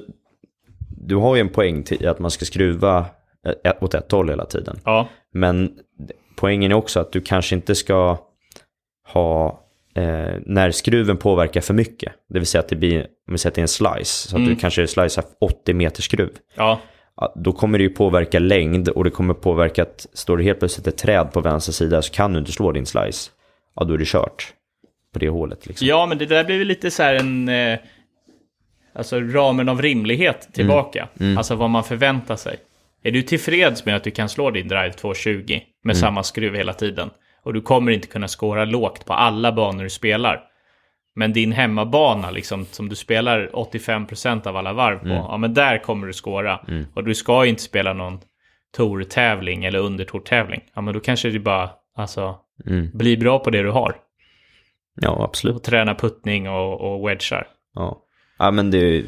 [1.07, 3.05] du har ju en poäng till att man ska skruva
[3.81, 4.79] åt ett håll hela tiden.
[4.85, 5.71] Ja, Men
[6.37, 8.17] poängen är också att du kanske inte ska
[9.07, 9.59] ha
[9.95, 12.13] eh, när skruven påverkar för mycket.
[12.29, 14.37] Det vill säga att det blir, om vi säger att det är en slice, så
[14.37, 16.29] att du kanske slicear 80 meter skruv.
[17.17, 20.59] ja, Då kommer det ju påverka längd och det kommer påverka att står det helt
[20.59, 23.31] plötsligt ett träd på vänster sida så kan du inte slå din slice.
[23.75, 24.53] Ja, då är det kört
[25.13, 25.87] på det hålet liksom.
[25.87, 27.49] ja men det där blir väl lite så här en...
[27.49, 27.79] Eh,
[28.93, 31.07] alltså ramen av rimlighet tillbaka.
[31.37, 32.57] Alltså vad man förväntar sig.
[33.03, 36.73] Är du tillfreds med att du kan slå din drive 220 med samma skruv hela
[36.73, 37.09] tiden?
[37.43, 40.43] Och du kommer inte kunna skåra lågt på alla banor du spelar.
[41.15, 45.77] Men din hemmabana, liksom, som du spelar 85% av alla varv på, ja men där
[45.77, 46.59] kommer du skåra.
[46.93, 48.19] Och du ska inte spela någon
[48.77, 50.61] tourtävling eller undertourtävling.
[50.73, 52.35] Ja men då kanske det bara, alltså,
[52.67, 52.89] Mm.
[52.93, 53.95] bli bra på det du har.
[55.01, 55.55] Ja, absolut.
[55.55, 57.47] Och träna puttning och, och wedgar.
[57.73, 58.01] Ja,
[58.39, 59.03] ja men det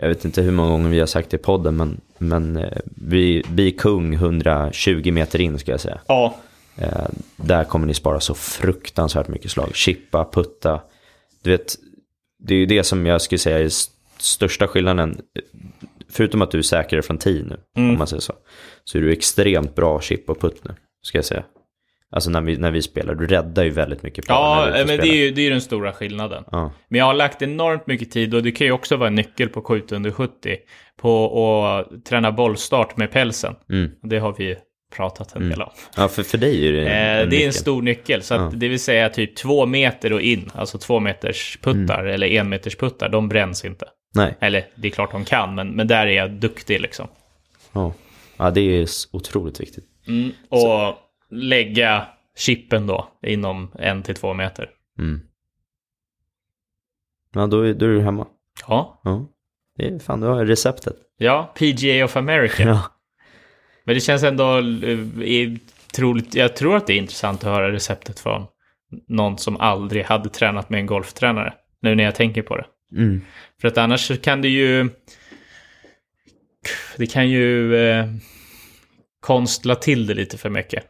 [0.00, 2.78] jag vet inte hur många gånger vi har sagt det i podden, men, men eh,
[2.84, 6.00] vi, vi kung 120 meter in ska jag säga.
[6.06, 6.34] Ja,
[6.76, 9.74] Eh, där kommer ni spara så fruktansvärt mycket slag.
[9.74, 10.80] Chippa, putta.
[11.42, 11.74] Du vet,
[12.38, 15.20] det är ju det som jag skulle säga är st- största skillnaden.
[16.08, 18.32] Förutom att du är säkrare från tee nu, om man säger så.
[18.84, 21.44] Så är du extremt bra chip och putt nu, ska jag säga.
[22.12, 24.96] Alltså när vi, när vi spelar, du räddar ju väldigt mycket plan ja ute men
[24.96, 26.44] det är ju det är ju den stora skillnaden.
[26.50, 29.14] Ja, Men jag har lagt enormt mycket tid och det kan ju också vara en
[29.14, 30.56] nyckel på skjut under 70
[30.96, 33.54] på att träna bollstart med pälsen.
[33.70, 33.90] Mm.
[34.02, 34.56] Det har vi
[34.96, 35.70] pratat en del om.
[35.96, 37.52] ja för, för dig är det Eh, det är en nyckel.
[37.52, 41.58] stor nyckel, så att det vill säga typ två meter och in, alltså två meters
[41.62, 43.86] puttar eller en meters puttar, de bränns inte.
[44.14, 47.08] Nej, Eller det är klart de kan, men, men där är jag duktig liksom.
[47.72, 47.94] ja.
[48.36, 49.84] ja, det är otroligt viktigt.
[50.48, 50.94] Och
[51.30, 54.70] lägga chippen då inom en till två meter.
[54.98, 55.20] Mm.
[57.34, 58.26] Ja, då är, då är du hemma.
[58.68, 59.28] Ja, Ja,
[59.76, 60.96] det är fan, du har receptet.
[61.18, 62.62] ja PGA of America.
[62.62, 62.82] Ja.
[63.84, 65.56] Men det känns ändå eh,
[65.94, 68.46] troligt, jag tror att det är intressant att höra receptet från
[69.08, 71.54] någon som aldrig hade tränat med en golftränare.
[71.82, 72.66] Nu när jag tänker på det.
[72.96, 73.20] Mm.
[73.60, 74.88] För att annars så kan det ju...
[76.96, 78.06] Det kan ju eh,
[79.20, 80.84] konstla till det lite för mycket.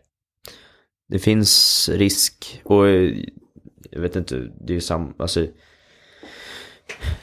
[1.11, 3.17] Det finns risk och eh,
[3.91, 5.47] jag vet inte, det är ju sam, alltså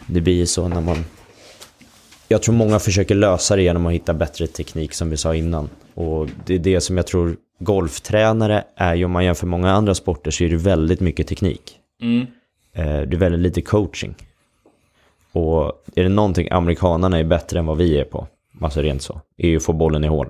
[0.08, 1.06] det blir ju så när man
[2.28, 5.70] jag tror många försöker lösa det genom att hitta bättre teknik som vi sa innan.
[5.94, 9.96] Och det är det som jag tror golftränare är ju, om man jämför många andra
[9.96, 11.80] sporter så är det väldigt mycket teknik.
[12.02, 12.28] Mm.
[12.74, 14.16] Eh, Det är väldigt lite coaching.
[15.32, 18.28] Och är det någonting amerikanarna är bättre än vad vi är på,
[18.62, 20.30] alltså rent så, är ju att få bollen i hål.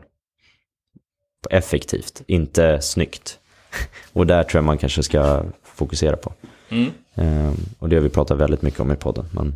[1.49, 3.39] Effektivt, inte snyggt.
[4.13, 6.33] Och där tror jag man kanske ska fokusera på.
[6.69, 6.91] Mm.
[7.15, 9.25] Eh, Och det har vi pratat väldigt mycket om i podden.
[9.31, 9.53] Men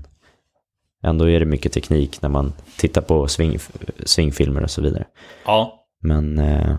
[1.04, 3.58] ändå är det mycket teknik när man tittar på swing,
[4.06, 5.06] swingfilmer och så vidare.
[5.46, 6.76] Ja, Men eh,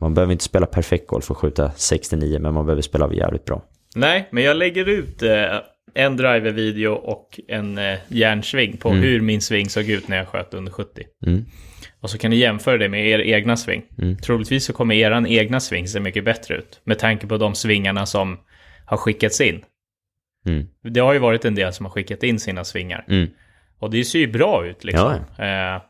[0.00, 3.44] man behöver inte spela perfekt golf för att skjuta 69, men man behöver spela jävligt
[3.44, 3.62] bra.
[3.96, 5.44] nej, men jag lägger ut eh,
[5.94, 10.54] en driver-video och en eh, järnsving på hur min sving såg ut när jag sköt
[10.54, 11.02] under 70.
[11.26, 11.44] Mm.
[12.00, 13.82] Och så kan ni jämföra det med er egna sving.
[13.98, 14.16] Mm.
[14.16, 16.80] Troligtvis så kommer er egna sving se mycket bättre ut.
[16.84, 18.38] Med tanke på de svingarna som
[18.84, 19.64] har skickats in.
[20.46, 20.66] Mm.
[20.82, 23.04] Det har ju varit en del som har skickat in sina svingar.
[23.08, 23.30] Mm.
[23.78, 25.14] Och det ser ju bra ut liksom.
[25.36, 25.82] Ja, Eh,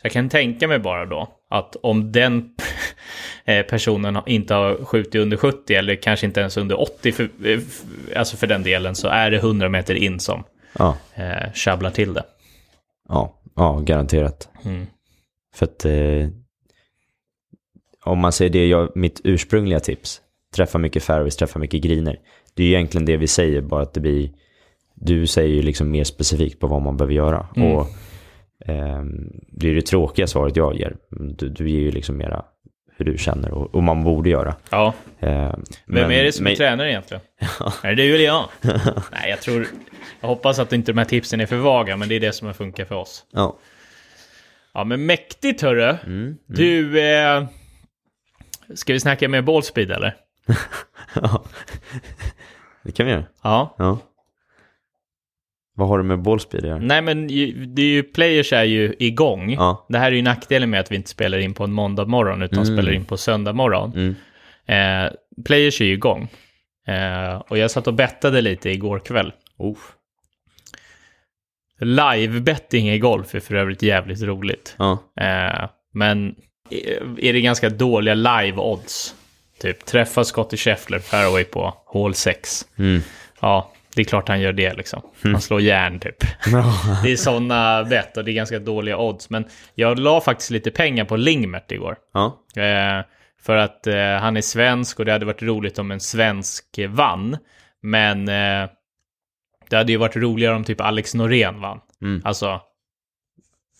[0.00, 2.50] så jag kan tänka mig bara då att om den
[3.44, 7.60] eh, personen inte har skjutit under 70 eller kanske inte ens under 80 för, eh,
[8.16, 10.44] alltså för den delen så är det 100 meter in som
[10.78, 12.24] Ja, eh, tjabblar till det.
[13.08, 14.48] ja, ja, garanterat.
[14.64, 14.86] Mm.
[15.54, 16.28] För att eh,
[18.04, 20.20] om man säger det, jag, mitt ursprungliga tips,
[20.56, 22.18] träffa mycket fairways, träffa mycket greener.
[22.54, 24.30] Det är ju egentligen det vi säger, bara att det blir,
[24.94, 27.46] du säger ju liksom mer specifikt på vad man behöver göra.
[27.56, 27.72] Mm.
[27.72, 27.86] Och
[29.52, 30.96] det är det tråkiga svaret jag ger.
[31.10, 32.44] Du, du ger ju liksom mera
[32.96, 34.54] hur du känner och, och man borde göra.
[34.70, 37.22] Ja, Ehm, vem men- är det som är men- tränare egentligen?
[37.82, 38.44] Är det du eller jag?
[39.12, 39.66] Nej, jag tror...
[40.20, 42.46] Jag hoppas att inte de här tipsen är för vaga, men det är det som
[42.46, 43.24] har funkat för oss.
[43.32, 43.56] Ja.
[44.74, 45.96] Ja, men mäktigt hörru.
[46.06, 47.44] Mm, Du, eh,
[48.74, 50.16] Ska vi snacka mer ballspeed eller?
[51.14, 51.44] Ja.
[52.82, 53.24] Det kan vi göra.
[53.42, 53.74] Ja.
[53.78, 53.98] Ja.
[55.78, 56.78] Vad har du med ballspeed att göra?
[56.78, 57.26] Nej men
[57.74, 59.52] det är ju, players är ju igång.
[59.52, 59.86] Ja.
[59.88, 62.42] Det här är ju nackdelen med att vi inte spelar in på en måndag morgon
[62.42, 62.76] utan Mm.
[62.76, 63.92] spelar in på söndag morgon.
[63.96, 64.14] Mm.
[65.06, 65.12] Eh,
[65.44, 66.28] players är ju igång.
[66.86, 69.32] Eh, och jag satt och bettade lite igår kväll.
[69.58, 69.78] Oh.
[71.80, 74.74] Live-betting i golf är för övrigt jävligt roligt.
[74.78, 74.92] Ja.
[75.20, 76.34] Eh, men
[77.18, 79.14] är det ganska dåliga live-odds?
[79.60, 82.66] Typ träffa Scottie Scheffler fairway på hål 6.
[82.78, 83.00] Mm.
[83.40, 85.02] Ja, det är klart han gör det liksom.
[85.22, 86.16] Han slår järn typ.
[87.02, 89.30] det är sådana bett och det är ganska dåliga odds.
[89.30, 91.96] Men jag la faktiskt lite pengar på Lingmert igår.
[92.12, 92.44] Ja.
[92.62, 93.04] Eh,
[93.42, 97.36] för att eh, han är svensk och det hade varit roligt om en svensk vann.
[97.82, 98.68] Men eh,
[99.70, 101.80] det hade ju varit roligare om typ Alex Norén vann.
[102.02, 102.22] Mm.
[102.24, 102.60] Alltså,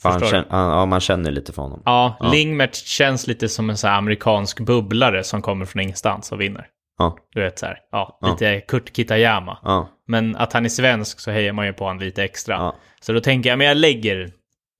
[0.02, 1.83] känner, ja, man känner lite för honom.
[1.85, 2.31] ja, Ja.
[2.31, 6.66] Lingmert känns lite som en sån amerikansk bubblare som kommer från ingenstans och vinner.
[6.98, 7.16] Ja.
[7.35, 8.31] Du vet så här, ja, Ja.
[8.31, 9.59] lite Kurt Kitayama.
[9.62, 9.88] Ja.
[10.07, 12.55] Men att han är svensk så hejar man ju på honom lite extra.
[12.55, 12.77] Ja.
[13.01, 14.31] Så då tänker jag, men jag lägger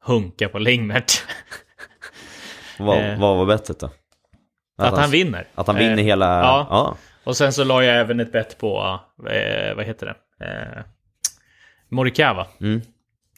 [0.05, 1.13] hunka på Lingmert.
[2.79, 3.19] Vad, Eh.
[3.21, 3.91] vad var bettet då?
[4.79, 5.47] att han vinner.
[5.55, 6.27] Att han vinner Eh, hela...
[6.27, 6.67] ja.
[6.71, 6.97] ja.
[7.25, 10.45] Och sen så la jag även ett bett på, eh, vad heter det?
[10.47, 10.83] Eh,
[11.89, 12.47] Morikawa.
[12.61, 12.81] Mm.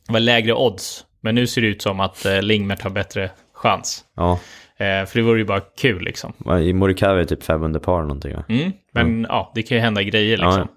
[0.06, 1.04] Det var lägre odds.
[1.20, 4.04] Men nu ser det ut som att eh, Lingmert har bättre chans.
[4.16, 4.32] Ja.
[4.76, 6.32] Eh, för det vore ju bara kul liksom.
[6.62, 8.44] I Morikawa är typ fem under par någonting va?
[8.48, 10.68] Mm, men ja, det kan ju hända grejer Ja, liksom.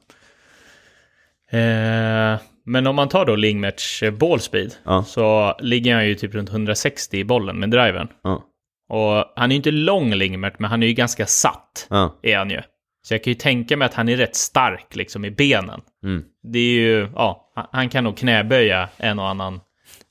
[1.52, 5.04] Eh, men om man tar då Lingmerts eh, ballspeed Ja.
[5.04, 8.08] så ligger han ju typ runt 160 i bollen med driven.
[8.24, 8.44] Ja.
[8.90, 11.88] Och han är ju inte lång Lingmert, men han är ju ganska satt.
[11.90, 12.20] Ja.
[12.24, 12.62] Är han ju.
[13.04, 15.82] Så jag kan ju tänka mig att han är rätt stark liksom i benen.
[16.04, 16.24] Mm.
[16.44, 19.60] Det är ju, ja, han- kan nog knäböja en och annan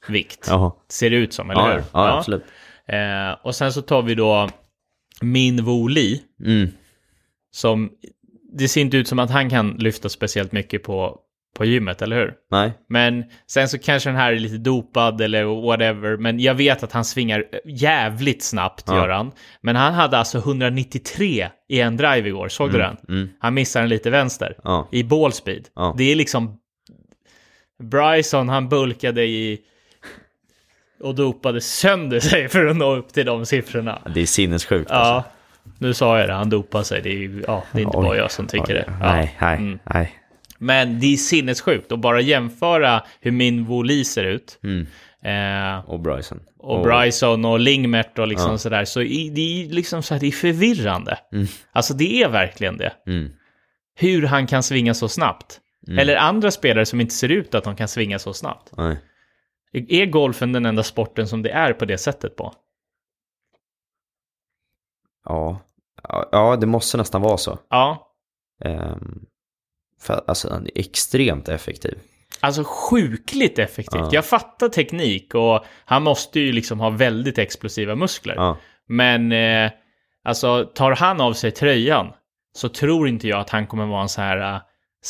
[0.08, 0.46] vikt.
[0.48, 0.72] Jaha.
[0.88, 1.82] Ser det ut som, eller Ja, hur?
[1.92, 2.44] ja, absolut.
[2.88, 4.48] Eh, och sen så tar vi då
[5.22, 6.68] Min Woo Lee, Mm.
[7.50, 7.90] som
[8.52, 11.18] det ser inte ut som att han kan lyfta speciellt mycket på,
[11.56, 12.34] på gymmet, eller hur?
[12.50, 12.72] Nej.
[12.88, 16.16] Men sen så kanske den här är lite dopad eller whatever.
[16.16, 18.96] Men jag vet att han svingar jävligt snabbt, Ja.
[18.96, 19.32] gör han.
[19.60, 22.96] Men han hade alltså 193 i en drive igår, såg du den?
[23.08, 23.28] Mm.
[23.38, 24.56] Han missar den lite vänster.
[24.64, 24.88] Ja.
[24.92, 25.68] I ballspeed.
[25.74, 25.94] Ja.
[25.98, 26.56] Det är liksom...
[27.82, 29.58] Bryson, han bulkade i...
[31.02, 34.02] Och dopade sönder sig för att nå upp till de siffrorna.
[34.14, 35.12] Det är sinnessjukt alltså.
[35.12, 35.24] Ja,
[35.78, 36.32] nu sa jag det.
[36.34, 37.02] Han dopade sig.
[37.02, 38.04] Det är, ja, det är inte Oj.
[38.04, 38.74] bara jag som tycker Oj.
[38.74, 38.84] det.
[39.00, 39.12] Ja.
[39.12, 39.78] Nej, nej, Mm.
[39.84, 40.12] nej.
[40.60, 44.58] Men det är sinnessjukt att bara jämföra hur min Woli ser ut.
[44.62, 44.86] Mm.
[45.22, 46.40] Eh, Och Bryson.
[46.58, 48.58] och Bryson och Lingmert och liksom Ja.
[48.58, 48.84] sådär.
[48.84, 51.18] Så i, det är liksom så här, det är förvirrande.
[51.72, 52.92] Alltså det är verkligen det.
[53.06, 53.30] Mm.
[53.94, 55.60] Hur han kan svinga så snabbt.
[55.98, 58.72] Eller andra spelare som inte ser ut att de kan svinga så snabbt.
[58.76, 58.96] Nej.
[59.72, 62.52] Är golfen den enda sporten som det är på det sättet på?
[65.24, 65.60] Ja.
[66.32, 67.58] Ja, det måste nästan vara så.
[67.70, 68.06] Ja,
[68.64, 69.26] Ehm,
[70.02, 71.98] för, alltså, han är extremt effektiv.
[72.40, 74.00] Alltså sjukligt effektivt.
[74.00, 74.10] Ja.
[74.12, 78.34] Jag fattar teknik och han måste ju liksom ha väldigt explosiva muskler.
[78.34, 78.58] Ja.
[78.88, 79.70] Men eh,
[80.24, 82.12] alltså tar han av sig tröjan
[82.56, 84.60] så tror inte jag att han kommer vara en så här uh,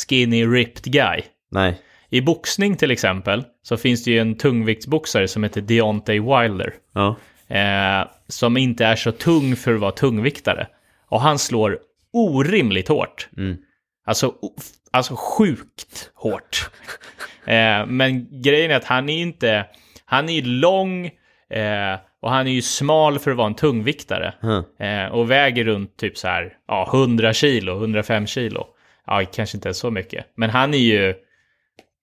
[0.07, 1.21] skinny ripped guy.
[1.51, 1.81] Nej.
[2.09, 6.73] I boxning till exempel så finns det ju en tungviktsboxare som heter Deontay Wilder.
[6.93, 7.15] Ja.
[7.55, 10.67] Eh, som inte är så tung för att vara tungviktare.
[11.07, 11.79] Och han slår
[12.13, 13.29] orimligt hårt.
[13.37, 13.57] Mm.
[14.05, 14.33] Alltså,
[14.91, 16.69] alltså sjukt hårt.
[17.45, 19.65] eh, men grejen är att han är inte,
[20.05, 21.05] han är lång
[21.49, 24.33] eh, och han är ju smal för att vara en tungviktare.
[24.41, 24.87] Huh.
[24.87, 28.67] Eh, och väger runt typ så här, ja, 100 kilo, 105 kilo.
[29.07, 30.25] Ja, kanske inte så mycket.
[30.35, 31.13] Men han är ju,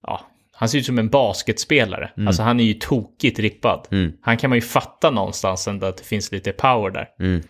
[0.02, 0.20] ja,
[0.52, 2.10] han ser ut som en basketspelare.
[2.26, 3.88] Alltså han är ju tokigt rippad.
[3.90, 4.12] Mm.
[4.22, 7.08] Han kan man ju fatta någonstans ändå att det finns lite power där.
[7.20, 7.42] Mm.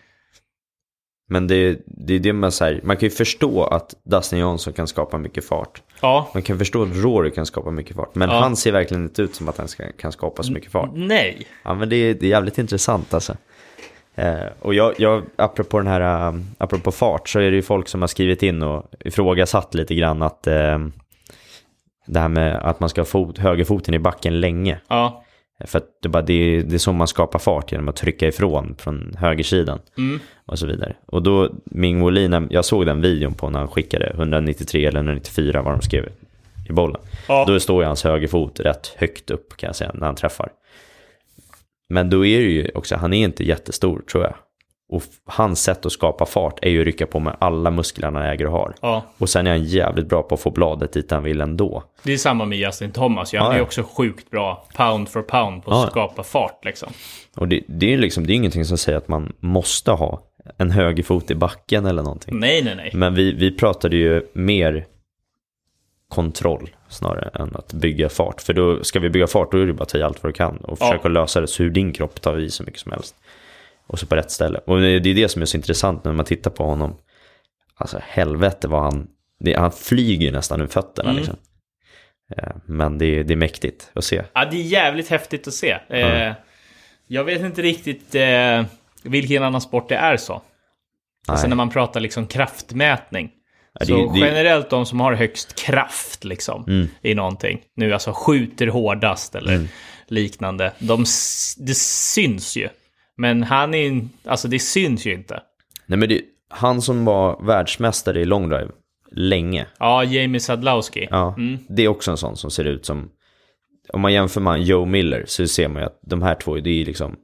[1.31, 4.87] Men det, det är det man säger, man kan ju förstå att Dustin Johnson kan
[4.87, 5.81] skapa mycket fart.
[6.01, 8.15] Ja, Man kan förstå att Rory kan skapa mycket fart.
[8.15, 8.39] Men Ja.
[8.39, 10.89] han ser verkligen inte ut som att han ska, kan skapa så mycket fart.
[10.93, 11.47] nej.
[11.63, 13.35] Ja men det är, det är jävligt intressant alltså.
[14.15, 17.87] Eh, och jag, jag, apropå den här, um, apropå fart så är det ju folk
[17.87, 20.77] som har skrivit in och ifrågasatt lite grann att eh,
[22.07, 24.79] det här med att man ska ha fot, högerfoten i backen länge.
[24.87, 25.23] Ja,
[25.65, 28.27] För att det, bara, det, är, det är så man skapar fart genom att trycka
[28.27, 29.79] ifrån från högersidan.
[29.97, 30.19] Mm.
[30.49, 30.95] Och så vidare.
[31.05, 35.61] Och då, Ming Wolin, jag såg den videon på när han skickade 193 eller 194
[35.61, 36.09] vad de skrev
[36.69, 37.01] i bollen.
[37.27, 37.45] Ja.
[37.47, 40.49] Då står ju hans högerfot rätt högt upp kan jag säga när han träffar.
[41.89, 44.33] Men då är det ju också, han är inte jättestor tror jag.
[44.91, 48.29] Och hans sätt att skapa fart är ju att rycka på med alla musklerna han
[48.29, 48.75] äger och har.
[48.81, 49.03] ja.
[49.17, 51.83] Och sen är han jävligt bra på att få bladet dit han vill ändå.
[52.03, 53.33] Det är samma med Justin Thomas.
[53.33, 53.63] Han Ja, är ja.
[53.63, 56.89] också sjukt bra pound for pound på att skapa fart liksom.
[57.37, 60.21] Och det, det är ju liksom, det är ingenting som säger att man måste ha
[60.57, 62.39] en högerfot i backen eller någonting.
[62.39, 62.91] Nej, nej, nej.
[62.93, 64.85] Men vi, vi pratade ju mer
[66.09, 68.41] kontroll snarare än att bygga fart.
[68.41, 70.29] För då ska vi bygga fart då är det bara att ta i allt vad
[70.33, 70.85] du kan och Ja.
[70.85, 73.15] försöka lösa det så hur din kropp tar i så mycket som helst.
[73.87, 74.59] Och så på rätt ställe.
[74.65, 76.95] Och det är det som är så intressant när man tittar på honom.
[77.75, 79.07] Alltså helvete vad han,
[79.39, 81.17] det, han flyger nästan ur fötterna Mm.
[81.21, 81.35] liksom.
[82.37, 84.23] Eh, Men det är, det är mäktigt att se.
[84.33, 85.77] Ja, det är jävligt häftigt att se.
[85.89, 86.33] Eh,
[87.07, 88.63] jag vet inte riktigt eh,
[89.03, 90.41] vilken annan sport det är så.
[91.27, 93.31] Alltså när man pratar liksom kraftmätning.
[93.73, 94.15] Ja, det- så det- Mm.
[94.19, 97.61] generellt de som har högst kraft liksom i någonting.
[97.75, 99.67] Nu alltså skjuter hårdast eller Mm.
[100.07, 100.73] liknande.
[100.79, 101.05] De,
[101.57, 102.69] det syns ju.
[103.17, 105.41] Men han är alltså det syns ju inte.
[105.85, 108.71] Nej men det, han som var världsmästare i longdrive
[109.11, 109.65] länge.
[109.79, 111.07] Ja, Jamie Sadlowski.
[111.11, 111.35] Ja,
[111.69, 113.09] det är också en sån som ser ut som,
[113.93, 116.69] om man jämför med Joe Miller så ser man ju att de här två, det
[116.81, 117.15] är liksom,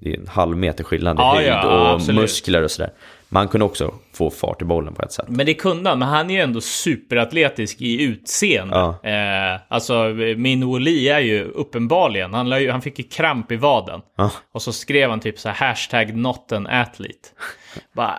[0.00, 2.20] det är en halv meter skillnad i Ja, höjd ja, och absolut.
[2.20, 2.92] muskler och sådär.
[3.32, 5.24] Man kunde också få fart i bollen på ett sätt.
[5.28, 8.76] Men det kunde han, men han är ju ändå superatletisk i utseende.
[8.76, 9.10] Ja.
[9.10, 10.04] Eh, alltså,
[10.36, 14.00] min Woli är ju uppenbarligen, han, ju, han fick ju kramp i vaden.
[14.16, 14.30] Ja.
[14.52, 17.28] Och så skrev han typ så här hashtag not an athlete.
[17.92, 18.18] Bara,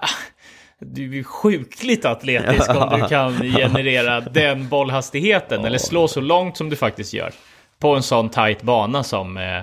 [0.80, 5.66] du är sjukligt atletisk om du kan generera den bollhastigheten.
[5.66, 7.32] Eller slå så långt som du faktiskt gör.
[7.80, 9.62] På en sån tight bana som eh,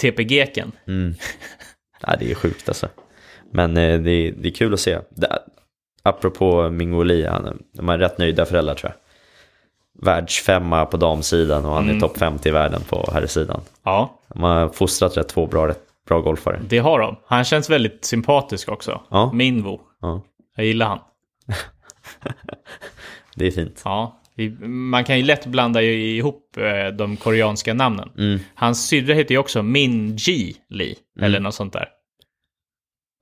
[0.00, 0.72] TPG-ken.
[2.00, 2.88] Ja, det är sjukt alltså.
[3.52, 4.98] Men eh, det, är, det är kul att se.
[5.10, 5.38] Det,
[6.02, 9.00] apropå Mingo Li, han, de är rätt nöjda föräldrar tror jag.
[10.04, 11.96] Världsfemma på damsidan och han Mm.
[11.96, 13.60] är topp 50 i världen på herrsidan.
[13.82, 16.60] Ja, De har fostrat rätt två bra, rätt bra golfare.
[16.68, 17.16] det har de.
[17.26, 19.00] Han känns väldigt sympatisk också.
[19.10, 19.32] Ja.
[19.32, 19.80] Minvo.
[20.00, 20.22] Ja,
[20.56, 20.98] Jag gillar han.
[23.34, 23.82] det är fint.
[23.84, 24.20] Ja,
[24.68, 28.10] man kan ju lätt blanda ihop eh, de koreanska namnen.
[28.18, 28.38] Mm.
[28.54, 31.88] Hans syrra heter ju också Min Ji Lee, eller något sånt där.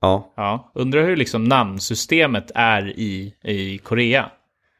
[0.01, 4.29] Ja, Ja, undrar hur liksom namnsystemet är i, i Korea.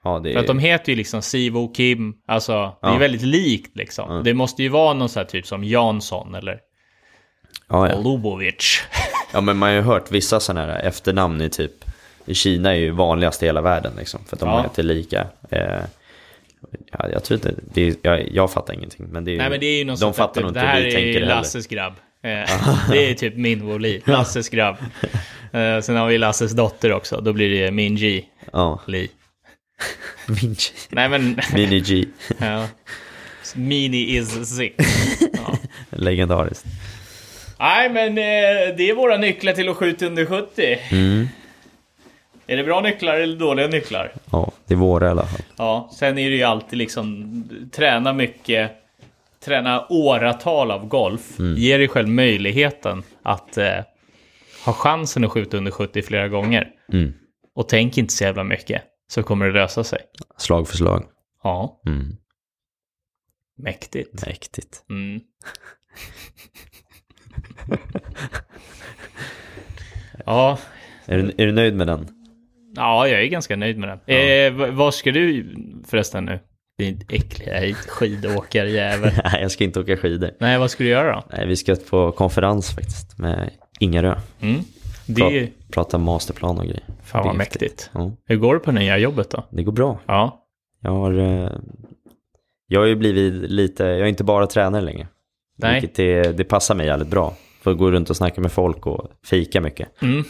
[0.04, 2.98] ja det För att de heter ju liksom Sivo Kim, alltså det är Ja.
[2.98, 4.24] väldigt likt liksom.
[4.24, 6.60] Det måste ju vara någon sån här typ som Jansson eller
[7.70, 8.00] Ja, ja.
[8.02, 8.82] Lubovic.
[9.34, 11.72] ja, men man har ju hört vissa sådana här efternamn i typ...
[12.28, 14.20] I Kina är ju vanligast i hela världen liksom.
[14.26, 14.62] För att de Ja.
[14.62, 15.28] heter lika.
[15.50, 15.80] Eh,
[16.92, 17.54] ja, jag tror inte...
[17.74, 19.06] Det är, jag, jag fattar ingenting.
[19.10, 20.60] Men det är ju, Nej men det är ju något De fattar att nog det
[20.60, 21.36] inte här hur vi är tänker det heller.
[21.36, 21.94] Lasses grabb.
[22.26, 24.76] Eh, det är typ min Woli, Lasses grabb.
[25.54, 29.08] Eh, sen har vi Lasses dotter också, då blir det Min Ji Ja, Lee.
[30.28, 30.60] Min G.
[30.90, 32.06] Nej men, Mini G.
[32.38, 32.68] ja.
[33.56, 34.76] Mini is sick.
[35.34, 35.58] Ja.
[35.90, 36.66] Legendariskt.
[37.60, 40.80] Nej men eh, det är våra nycklar till att skjuta under 70.
[40.92, 41.28] Mm.
[42.48, 44.12] Är det bra nycklar eller dåliga nycklar?
[44.32, 45.42] Ja, det är våra i alla fall.
[45.58, 47.32] Ja, sen är det ju alltid liksom
[47.72, 48.72] träna mycket,
[49.40, 51.40] träna åratal av golf.
[51.40, 51.56] Mm.
[51.58, 53.74] Ge dig själv möjligheten att eh,
[54.66, 56.70] ha chansen att skjuta under 70 flera gånger.
[56.94, 57.14] Mm.
[57.56, 60.00] Och tänk inte så jävla mycket, så kommer det lösa sig.
[60.38, 61.04] Slag för slag.
[61.44, 62.16] Ja, Mm.
[63.58, 64.26] mäktigt.
[64.28, 64.84] Mäktigt.
[64.90, 65.20] Mm.
[70.26, 70.58] Ja,
[71.06, 72.08] Är du, är du nöjd med den?
[72.76, 74.00] Ja, jag är ganska nöjd med den.
[74.18, 75.46] Eh, v- vad ska du
[75.88, 76.40] förresten nu?
[76.78, 79.12] Din äckliga skidåkarjävel.
[79.24, 80.32] Nej, jag ska inte åka skidor.
[80.40, 81.24] Nej, vad ska du göra då?
[81.38, 83.50] Nej, vi ska på konferens faktiskt med
[83.80, 84.16] Ingarö.
[84.42, 84.60] Mm.
[85.08, 86.84] Det prata masterplan och grejer.
[87.04, 87.90] Fan vad mäktigt.
[87.94, 89.44] Ja, Hur går det på det nya jobbet då?
[89.50, 90.00] det går bra.
[90.06, 90.42] Ja.
[90.82, 91.52] Jag har, eh,
[92.68, 95.08] jag har ju blivit lite, jag är inte bara tränare längre.
[95.58, 95.74] Nej.
[95.82, 97.34] Vilket det, det passar mig jävligt bra.
[97.62, 100.02] För att gå runt och snacka med folk och fika mycket.
[100.02, 100.24] Mm.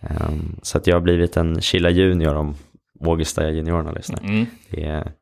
[0.00, 2.54] Ehm, så att jag har blivit en chilla junior om
[3.00, 4.20] Ågesta juniorerna lyssnar.
[4.20, 4.46] Mm.
[4.70, 5.12] Det är ett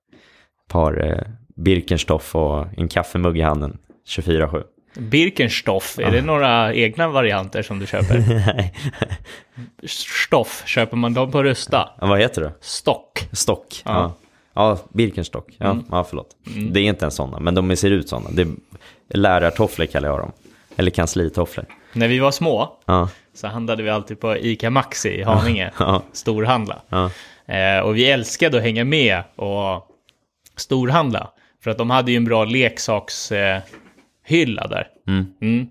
[0.69, 1.23] par eh,
[1.57, 4.63] Birkenstoff och en kaffemugg i handen 24-7.
[4.99, 8.19] Birkenstoff, är det några egna varianter som du köper?
[8.47, 8.75] Nej,
[9.87, 11.89] Stoff, köper man dem på Rusta?
[12.01, 12.53] Ja, vad heter det?
[12.61, 13.29] Stock.
[13.33, 13.83] Stock.
[13.85, 13.93] Ja.
[13.93, 14.15] Ja,
[14.55, 15.47] ja Birkenstock.
[15.59, 15.85] Ja, Mm.
[15.91, 16.37] ja förlåt.
[16.71, 18.31] Det är inte en sådana, men de ser ut sådana.
[18.33, 18.49] Det är
[19.19, 20.33] lärartofflor kallar jag dem.
[20.77, 21.67] Eller kanslitofflor.
[21.93, 25.71] När vi var små Ja, så handlade vi alltid på ICA Maxi i Haninge.
[25.79, 26.83] ja, Storhandla.
[26.89, 27.11] ja.
[27.47, 29.89] Eh, och vi älskade att hänga med och
[30.57, 31.31] storhandla.
[31.65, 33.63] För att de hade ju en bra leksakshylla
[34.63, 34.89] eh, där.
[35.09, 35.27] Mm.
[35.41, 35.69] Mm.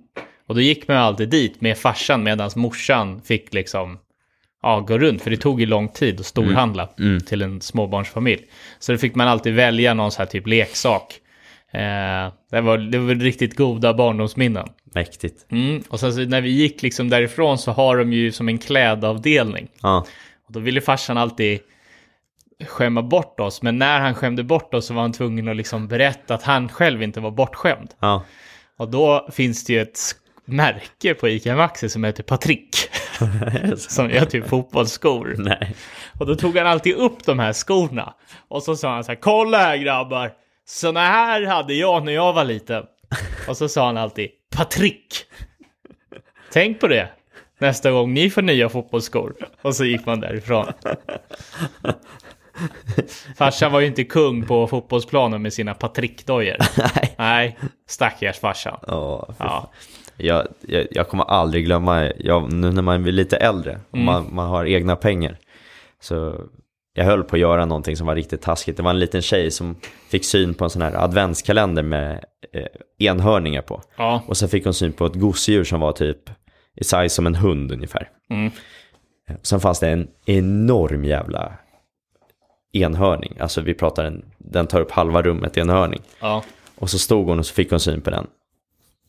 [0.47, 3.99] Och då gick man alltid dit med farsan medan morsan fick liksom
[4.61, 5.21] ja, gå runt.
[5.21, 6.89] För det tog ju lång tid att storhandla
[7.25, 8.43] till en småbarnsfamilj.
[8.79, 11.19] Så då fick man alltid välja någon så här typ leksak.
[11.71, 14.67] Eh, det, var, det var riktigt goda barndomsminnen.
[14.95, 15.45] Mäktigt.
[15.51, 15.83] Mm.
[15.89, 19.67] Och sen så när vi gick liksom därifrån så har de ju som en klädavdelning.
[19.81, 20.05] Ja,
[20.47, 21.59] Och då ville farsan alltid
[22.67, 23.61] skämma bort oss.
[23.61, 26.69] Men när han skämde bort oss så var han tvungen att liksom berätta att han
[26.69, 27.93] själv inte var bortskämd.
[27.99, 28.23] ja.
[28.77, 29.99] Och då finns det ju ett
[30.45, 32.75] märke på ICA Maxi som heter Patrick.
[33.77, 35.35] som gör typ fotbollsskor.
[35.37, 35.75] Nej.
[36.19, 38.13] Och då tog han alltid upp de här skorna.
[38.47, 40.31] Och så sa han så här, kolla här grabbar.
[40.67, 42.83] Såna här hade jag när jag var liten.
[43.47, 45.25] Och så sa han alltid, Patrick.
[46.51, 47.09] Tänk på det.
[47.57, 49.35] Nästa gång ni får nya fotbollsskor.
[49.61, 50.65] Och så gick man därifrån.
[53.37, 56.57] Farsan var ju inte kung på fotbollsplanen med sina Patrick-dojor.
[56.77, 57.15] Nej.
[57.17, 58.77] Nej, stackars farsan.
[58.81, 58.91] Fy
[59.39, 59.71] Ja.
[60.17, 64.05] jag, jag, jag kommer aldrig glömma, jag, nu när man blir lite äldre och Mm.
[64.05, 65.37] man, man har egna pengar.
[65.99, 66.41] Så
[66.97, 68.77] jag höll på att göra någonting som var riktigt taskigt.
[68.77, 69.75] Det var en liten tjej som
[70.09, 72.65] fick syn på en sån här adventskalender med eh,
[72.99, 73.81] enhörningar på.
[73.97, 74.23] Ja.
[74.27, 76.29] Och så fick hon syn på ett gosedjur som var typ
[76.75, 78.09] i size som en hund ungefär.
[78.29, 78.51] Mm.
[79.41, 81.53] Sen fanns det en enorm jävla
[82.73, 83.37] enhörning.
[83.39, 86.01] Alltså vi pratar en, den tar upp halva rummet enhörning.
[86.19, 86.43] Ja.
[86.75, 88.27] Och så stod hon och så fick hon syn på den.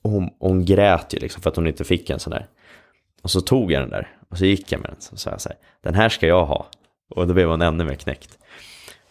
[0.02, 2.46] Och hon, hon grät ju liksom för att hon inte fick en sån där.
[3.22, 5.00] Och så tog jag den där och så gick jag med den.
[5.00, 6.66] Så sa jag så här, den här ska jag ha.
[7.10, 8.38] Och då blev hon ännu mer knäckt.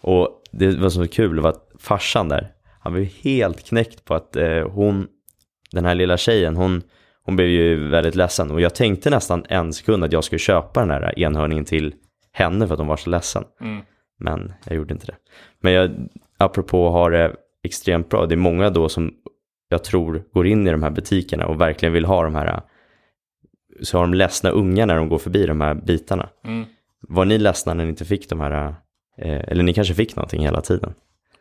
[0.00, 4.36] Och det var så kul var att farsan där, han blev helt knäckt på att
[4.36, 5.06] eh, hon,
[5.72, 6.82] den här lilla tjejen, hon,
[7.22, 8.50] hon blev ju väldigt ledsen.
[8.50, 11.94] Och jag tänkte nästan en sekund att jag skulle köpa den här enhörningen till
[12.32, 13.44] henne för att hon var så ledsen.
[13.60, 13.82] Mm.
[14.18, 15.16] Men jag gjorde inte det.
[15.60, 15.90] Men jag,
[16.38, 19.14] apropå att ha det extremt bra, det är många då som
[19.68, 22.60] jag tror går in i de här butikerna och verkligen vill ha de här,
[23.82, 26.28] så har de ledsna unga när de går förbi de här bitarna.
[26.44, 26.64] Mm.
[27.00, 28.68] Var ni ledsna när ni inte fick de här,
[29.22, 30.94] eh, eller ni kanske fick någonting hela tiden?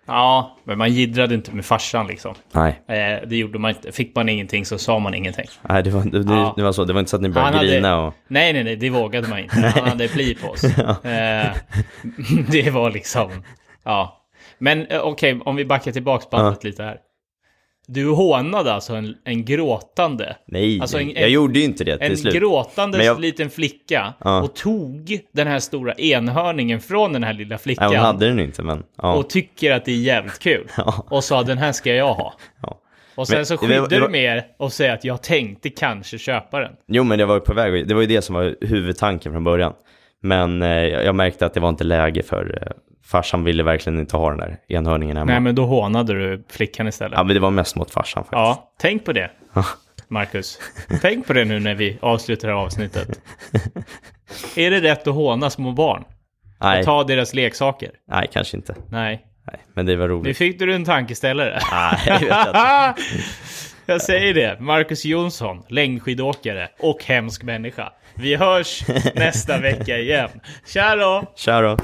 [0.07, 2.35] Ja, men man jiddrade inte med farsan liksom.
[2.51, 3.91] Nej, Eh, det gjorde man inte.
[3.91, 5.45] Fick man ingenting så sa man ingenting.
[5.69, 6.53] Nej det, var, det, Ja.
[6.57, 8.13] det var så, det var inte så att ni började Han hade- grina och...
[8.27, 9.55] Nej, nej, nej, det vågade man inte.
[9.75, 10.63] Han hade pli på oss.
[11.03, 11.51] Eh,
[12.51, 13.31] det var liksom,
[13.83, 14.21] ja.
[14.57, 16.97] Men eh, okej, om vi backar tillbaks bandet lite här.
[17.87, 21.97] Du hånade alltså en, en gråtande, Nej, Alltså, en- nej, jag gjorde ju inte det
[21.97, 22.33] till en slut.
[22.33, 24.41] gråtande jag- liten flicka Ja.
[24.41, 28.39] och tog den här stora enhörningen från den här lilla Nej, flickan hon hade den
[28.39, 28.83] inte men...
[29.01, 29.13] Ja.
[29.13, 30.67] och tycker att det är jävligt kul.
[30.77, 31.05] Ja.
[31.09, 32.33] Och sa den här ska jag ha.
[33.15, 36.17] Och sen Men- så det skyddar det du med och säger att jag tänkte kanske
[36.17, 36.71] köpa den.
[36.87, 39.43] Jo men jag var ju på väg, det var ju det som var huvudtanken från
[39.43, 39.73] början.
[40.21, 42.71] Men eh, jag jag märkte att det var inte läge för eh,
[43.05, 45.31] farsan ville verkligen inte ha den där enhörningen hemma.
[45.31, 47.17] Nej, men då hånade du flickan istället.
[47.17, 48.33] Ja men det var mest mot farsan faktiskt.
[48.37, 49.31] Ja, tänk på det,
[50.07, 50.59] Marcus.
[51.01, 53.19] tänk på det nu när vi avslutar det här avsnittet.
[54.55, 56.03] Är det rätt att håna små barn?
[56.61, 57.91] nej, Och ta deras leksaker?
[58.07, 58.75] nej, kanske inte.
[58.89, 59.25] Nej.
[59.51, 60.37] Nej, men det var Nu roligt.
[60.37, 61.59] fick du en tankeställare.
[61.71, 62.93] Nej, jag vet inte.
[63.87, 64.59] Jag säger det.
[64.59, 67.93] Marcus Jonsson, längdskidåkare och hemsk människa.
[68.15, 68.83] Vi hörs
[69.15, 70.29] nästa vecka igen.
[70.67, 71.23] Tja då!
[71.35, 71.77] Tja då.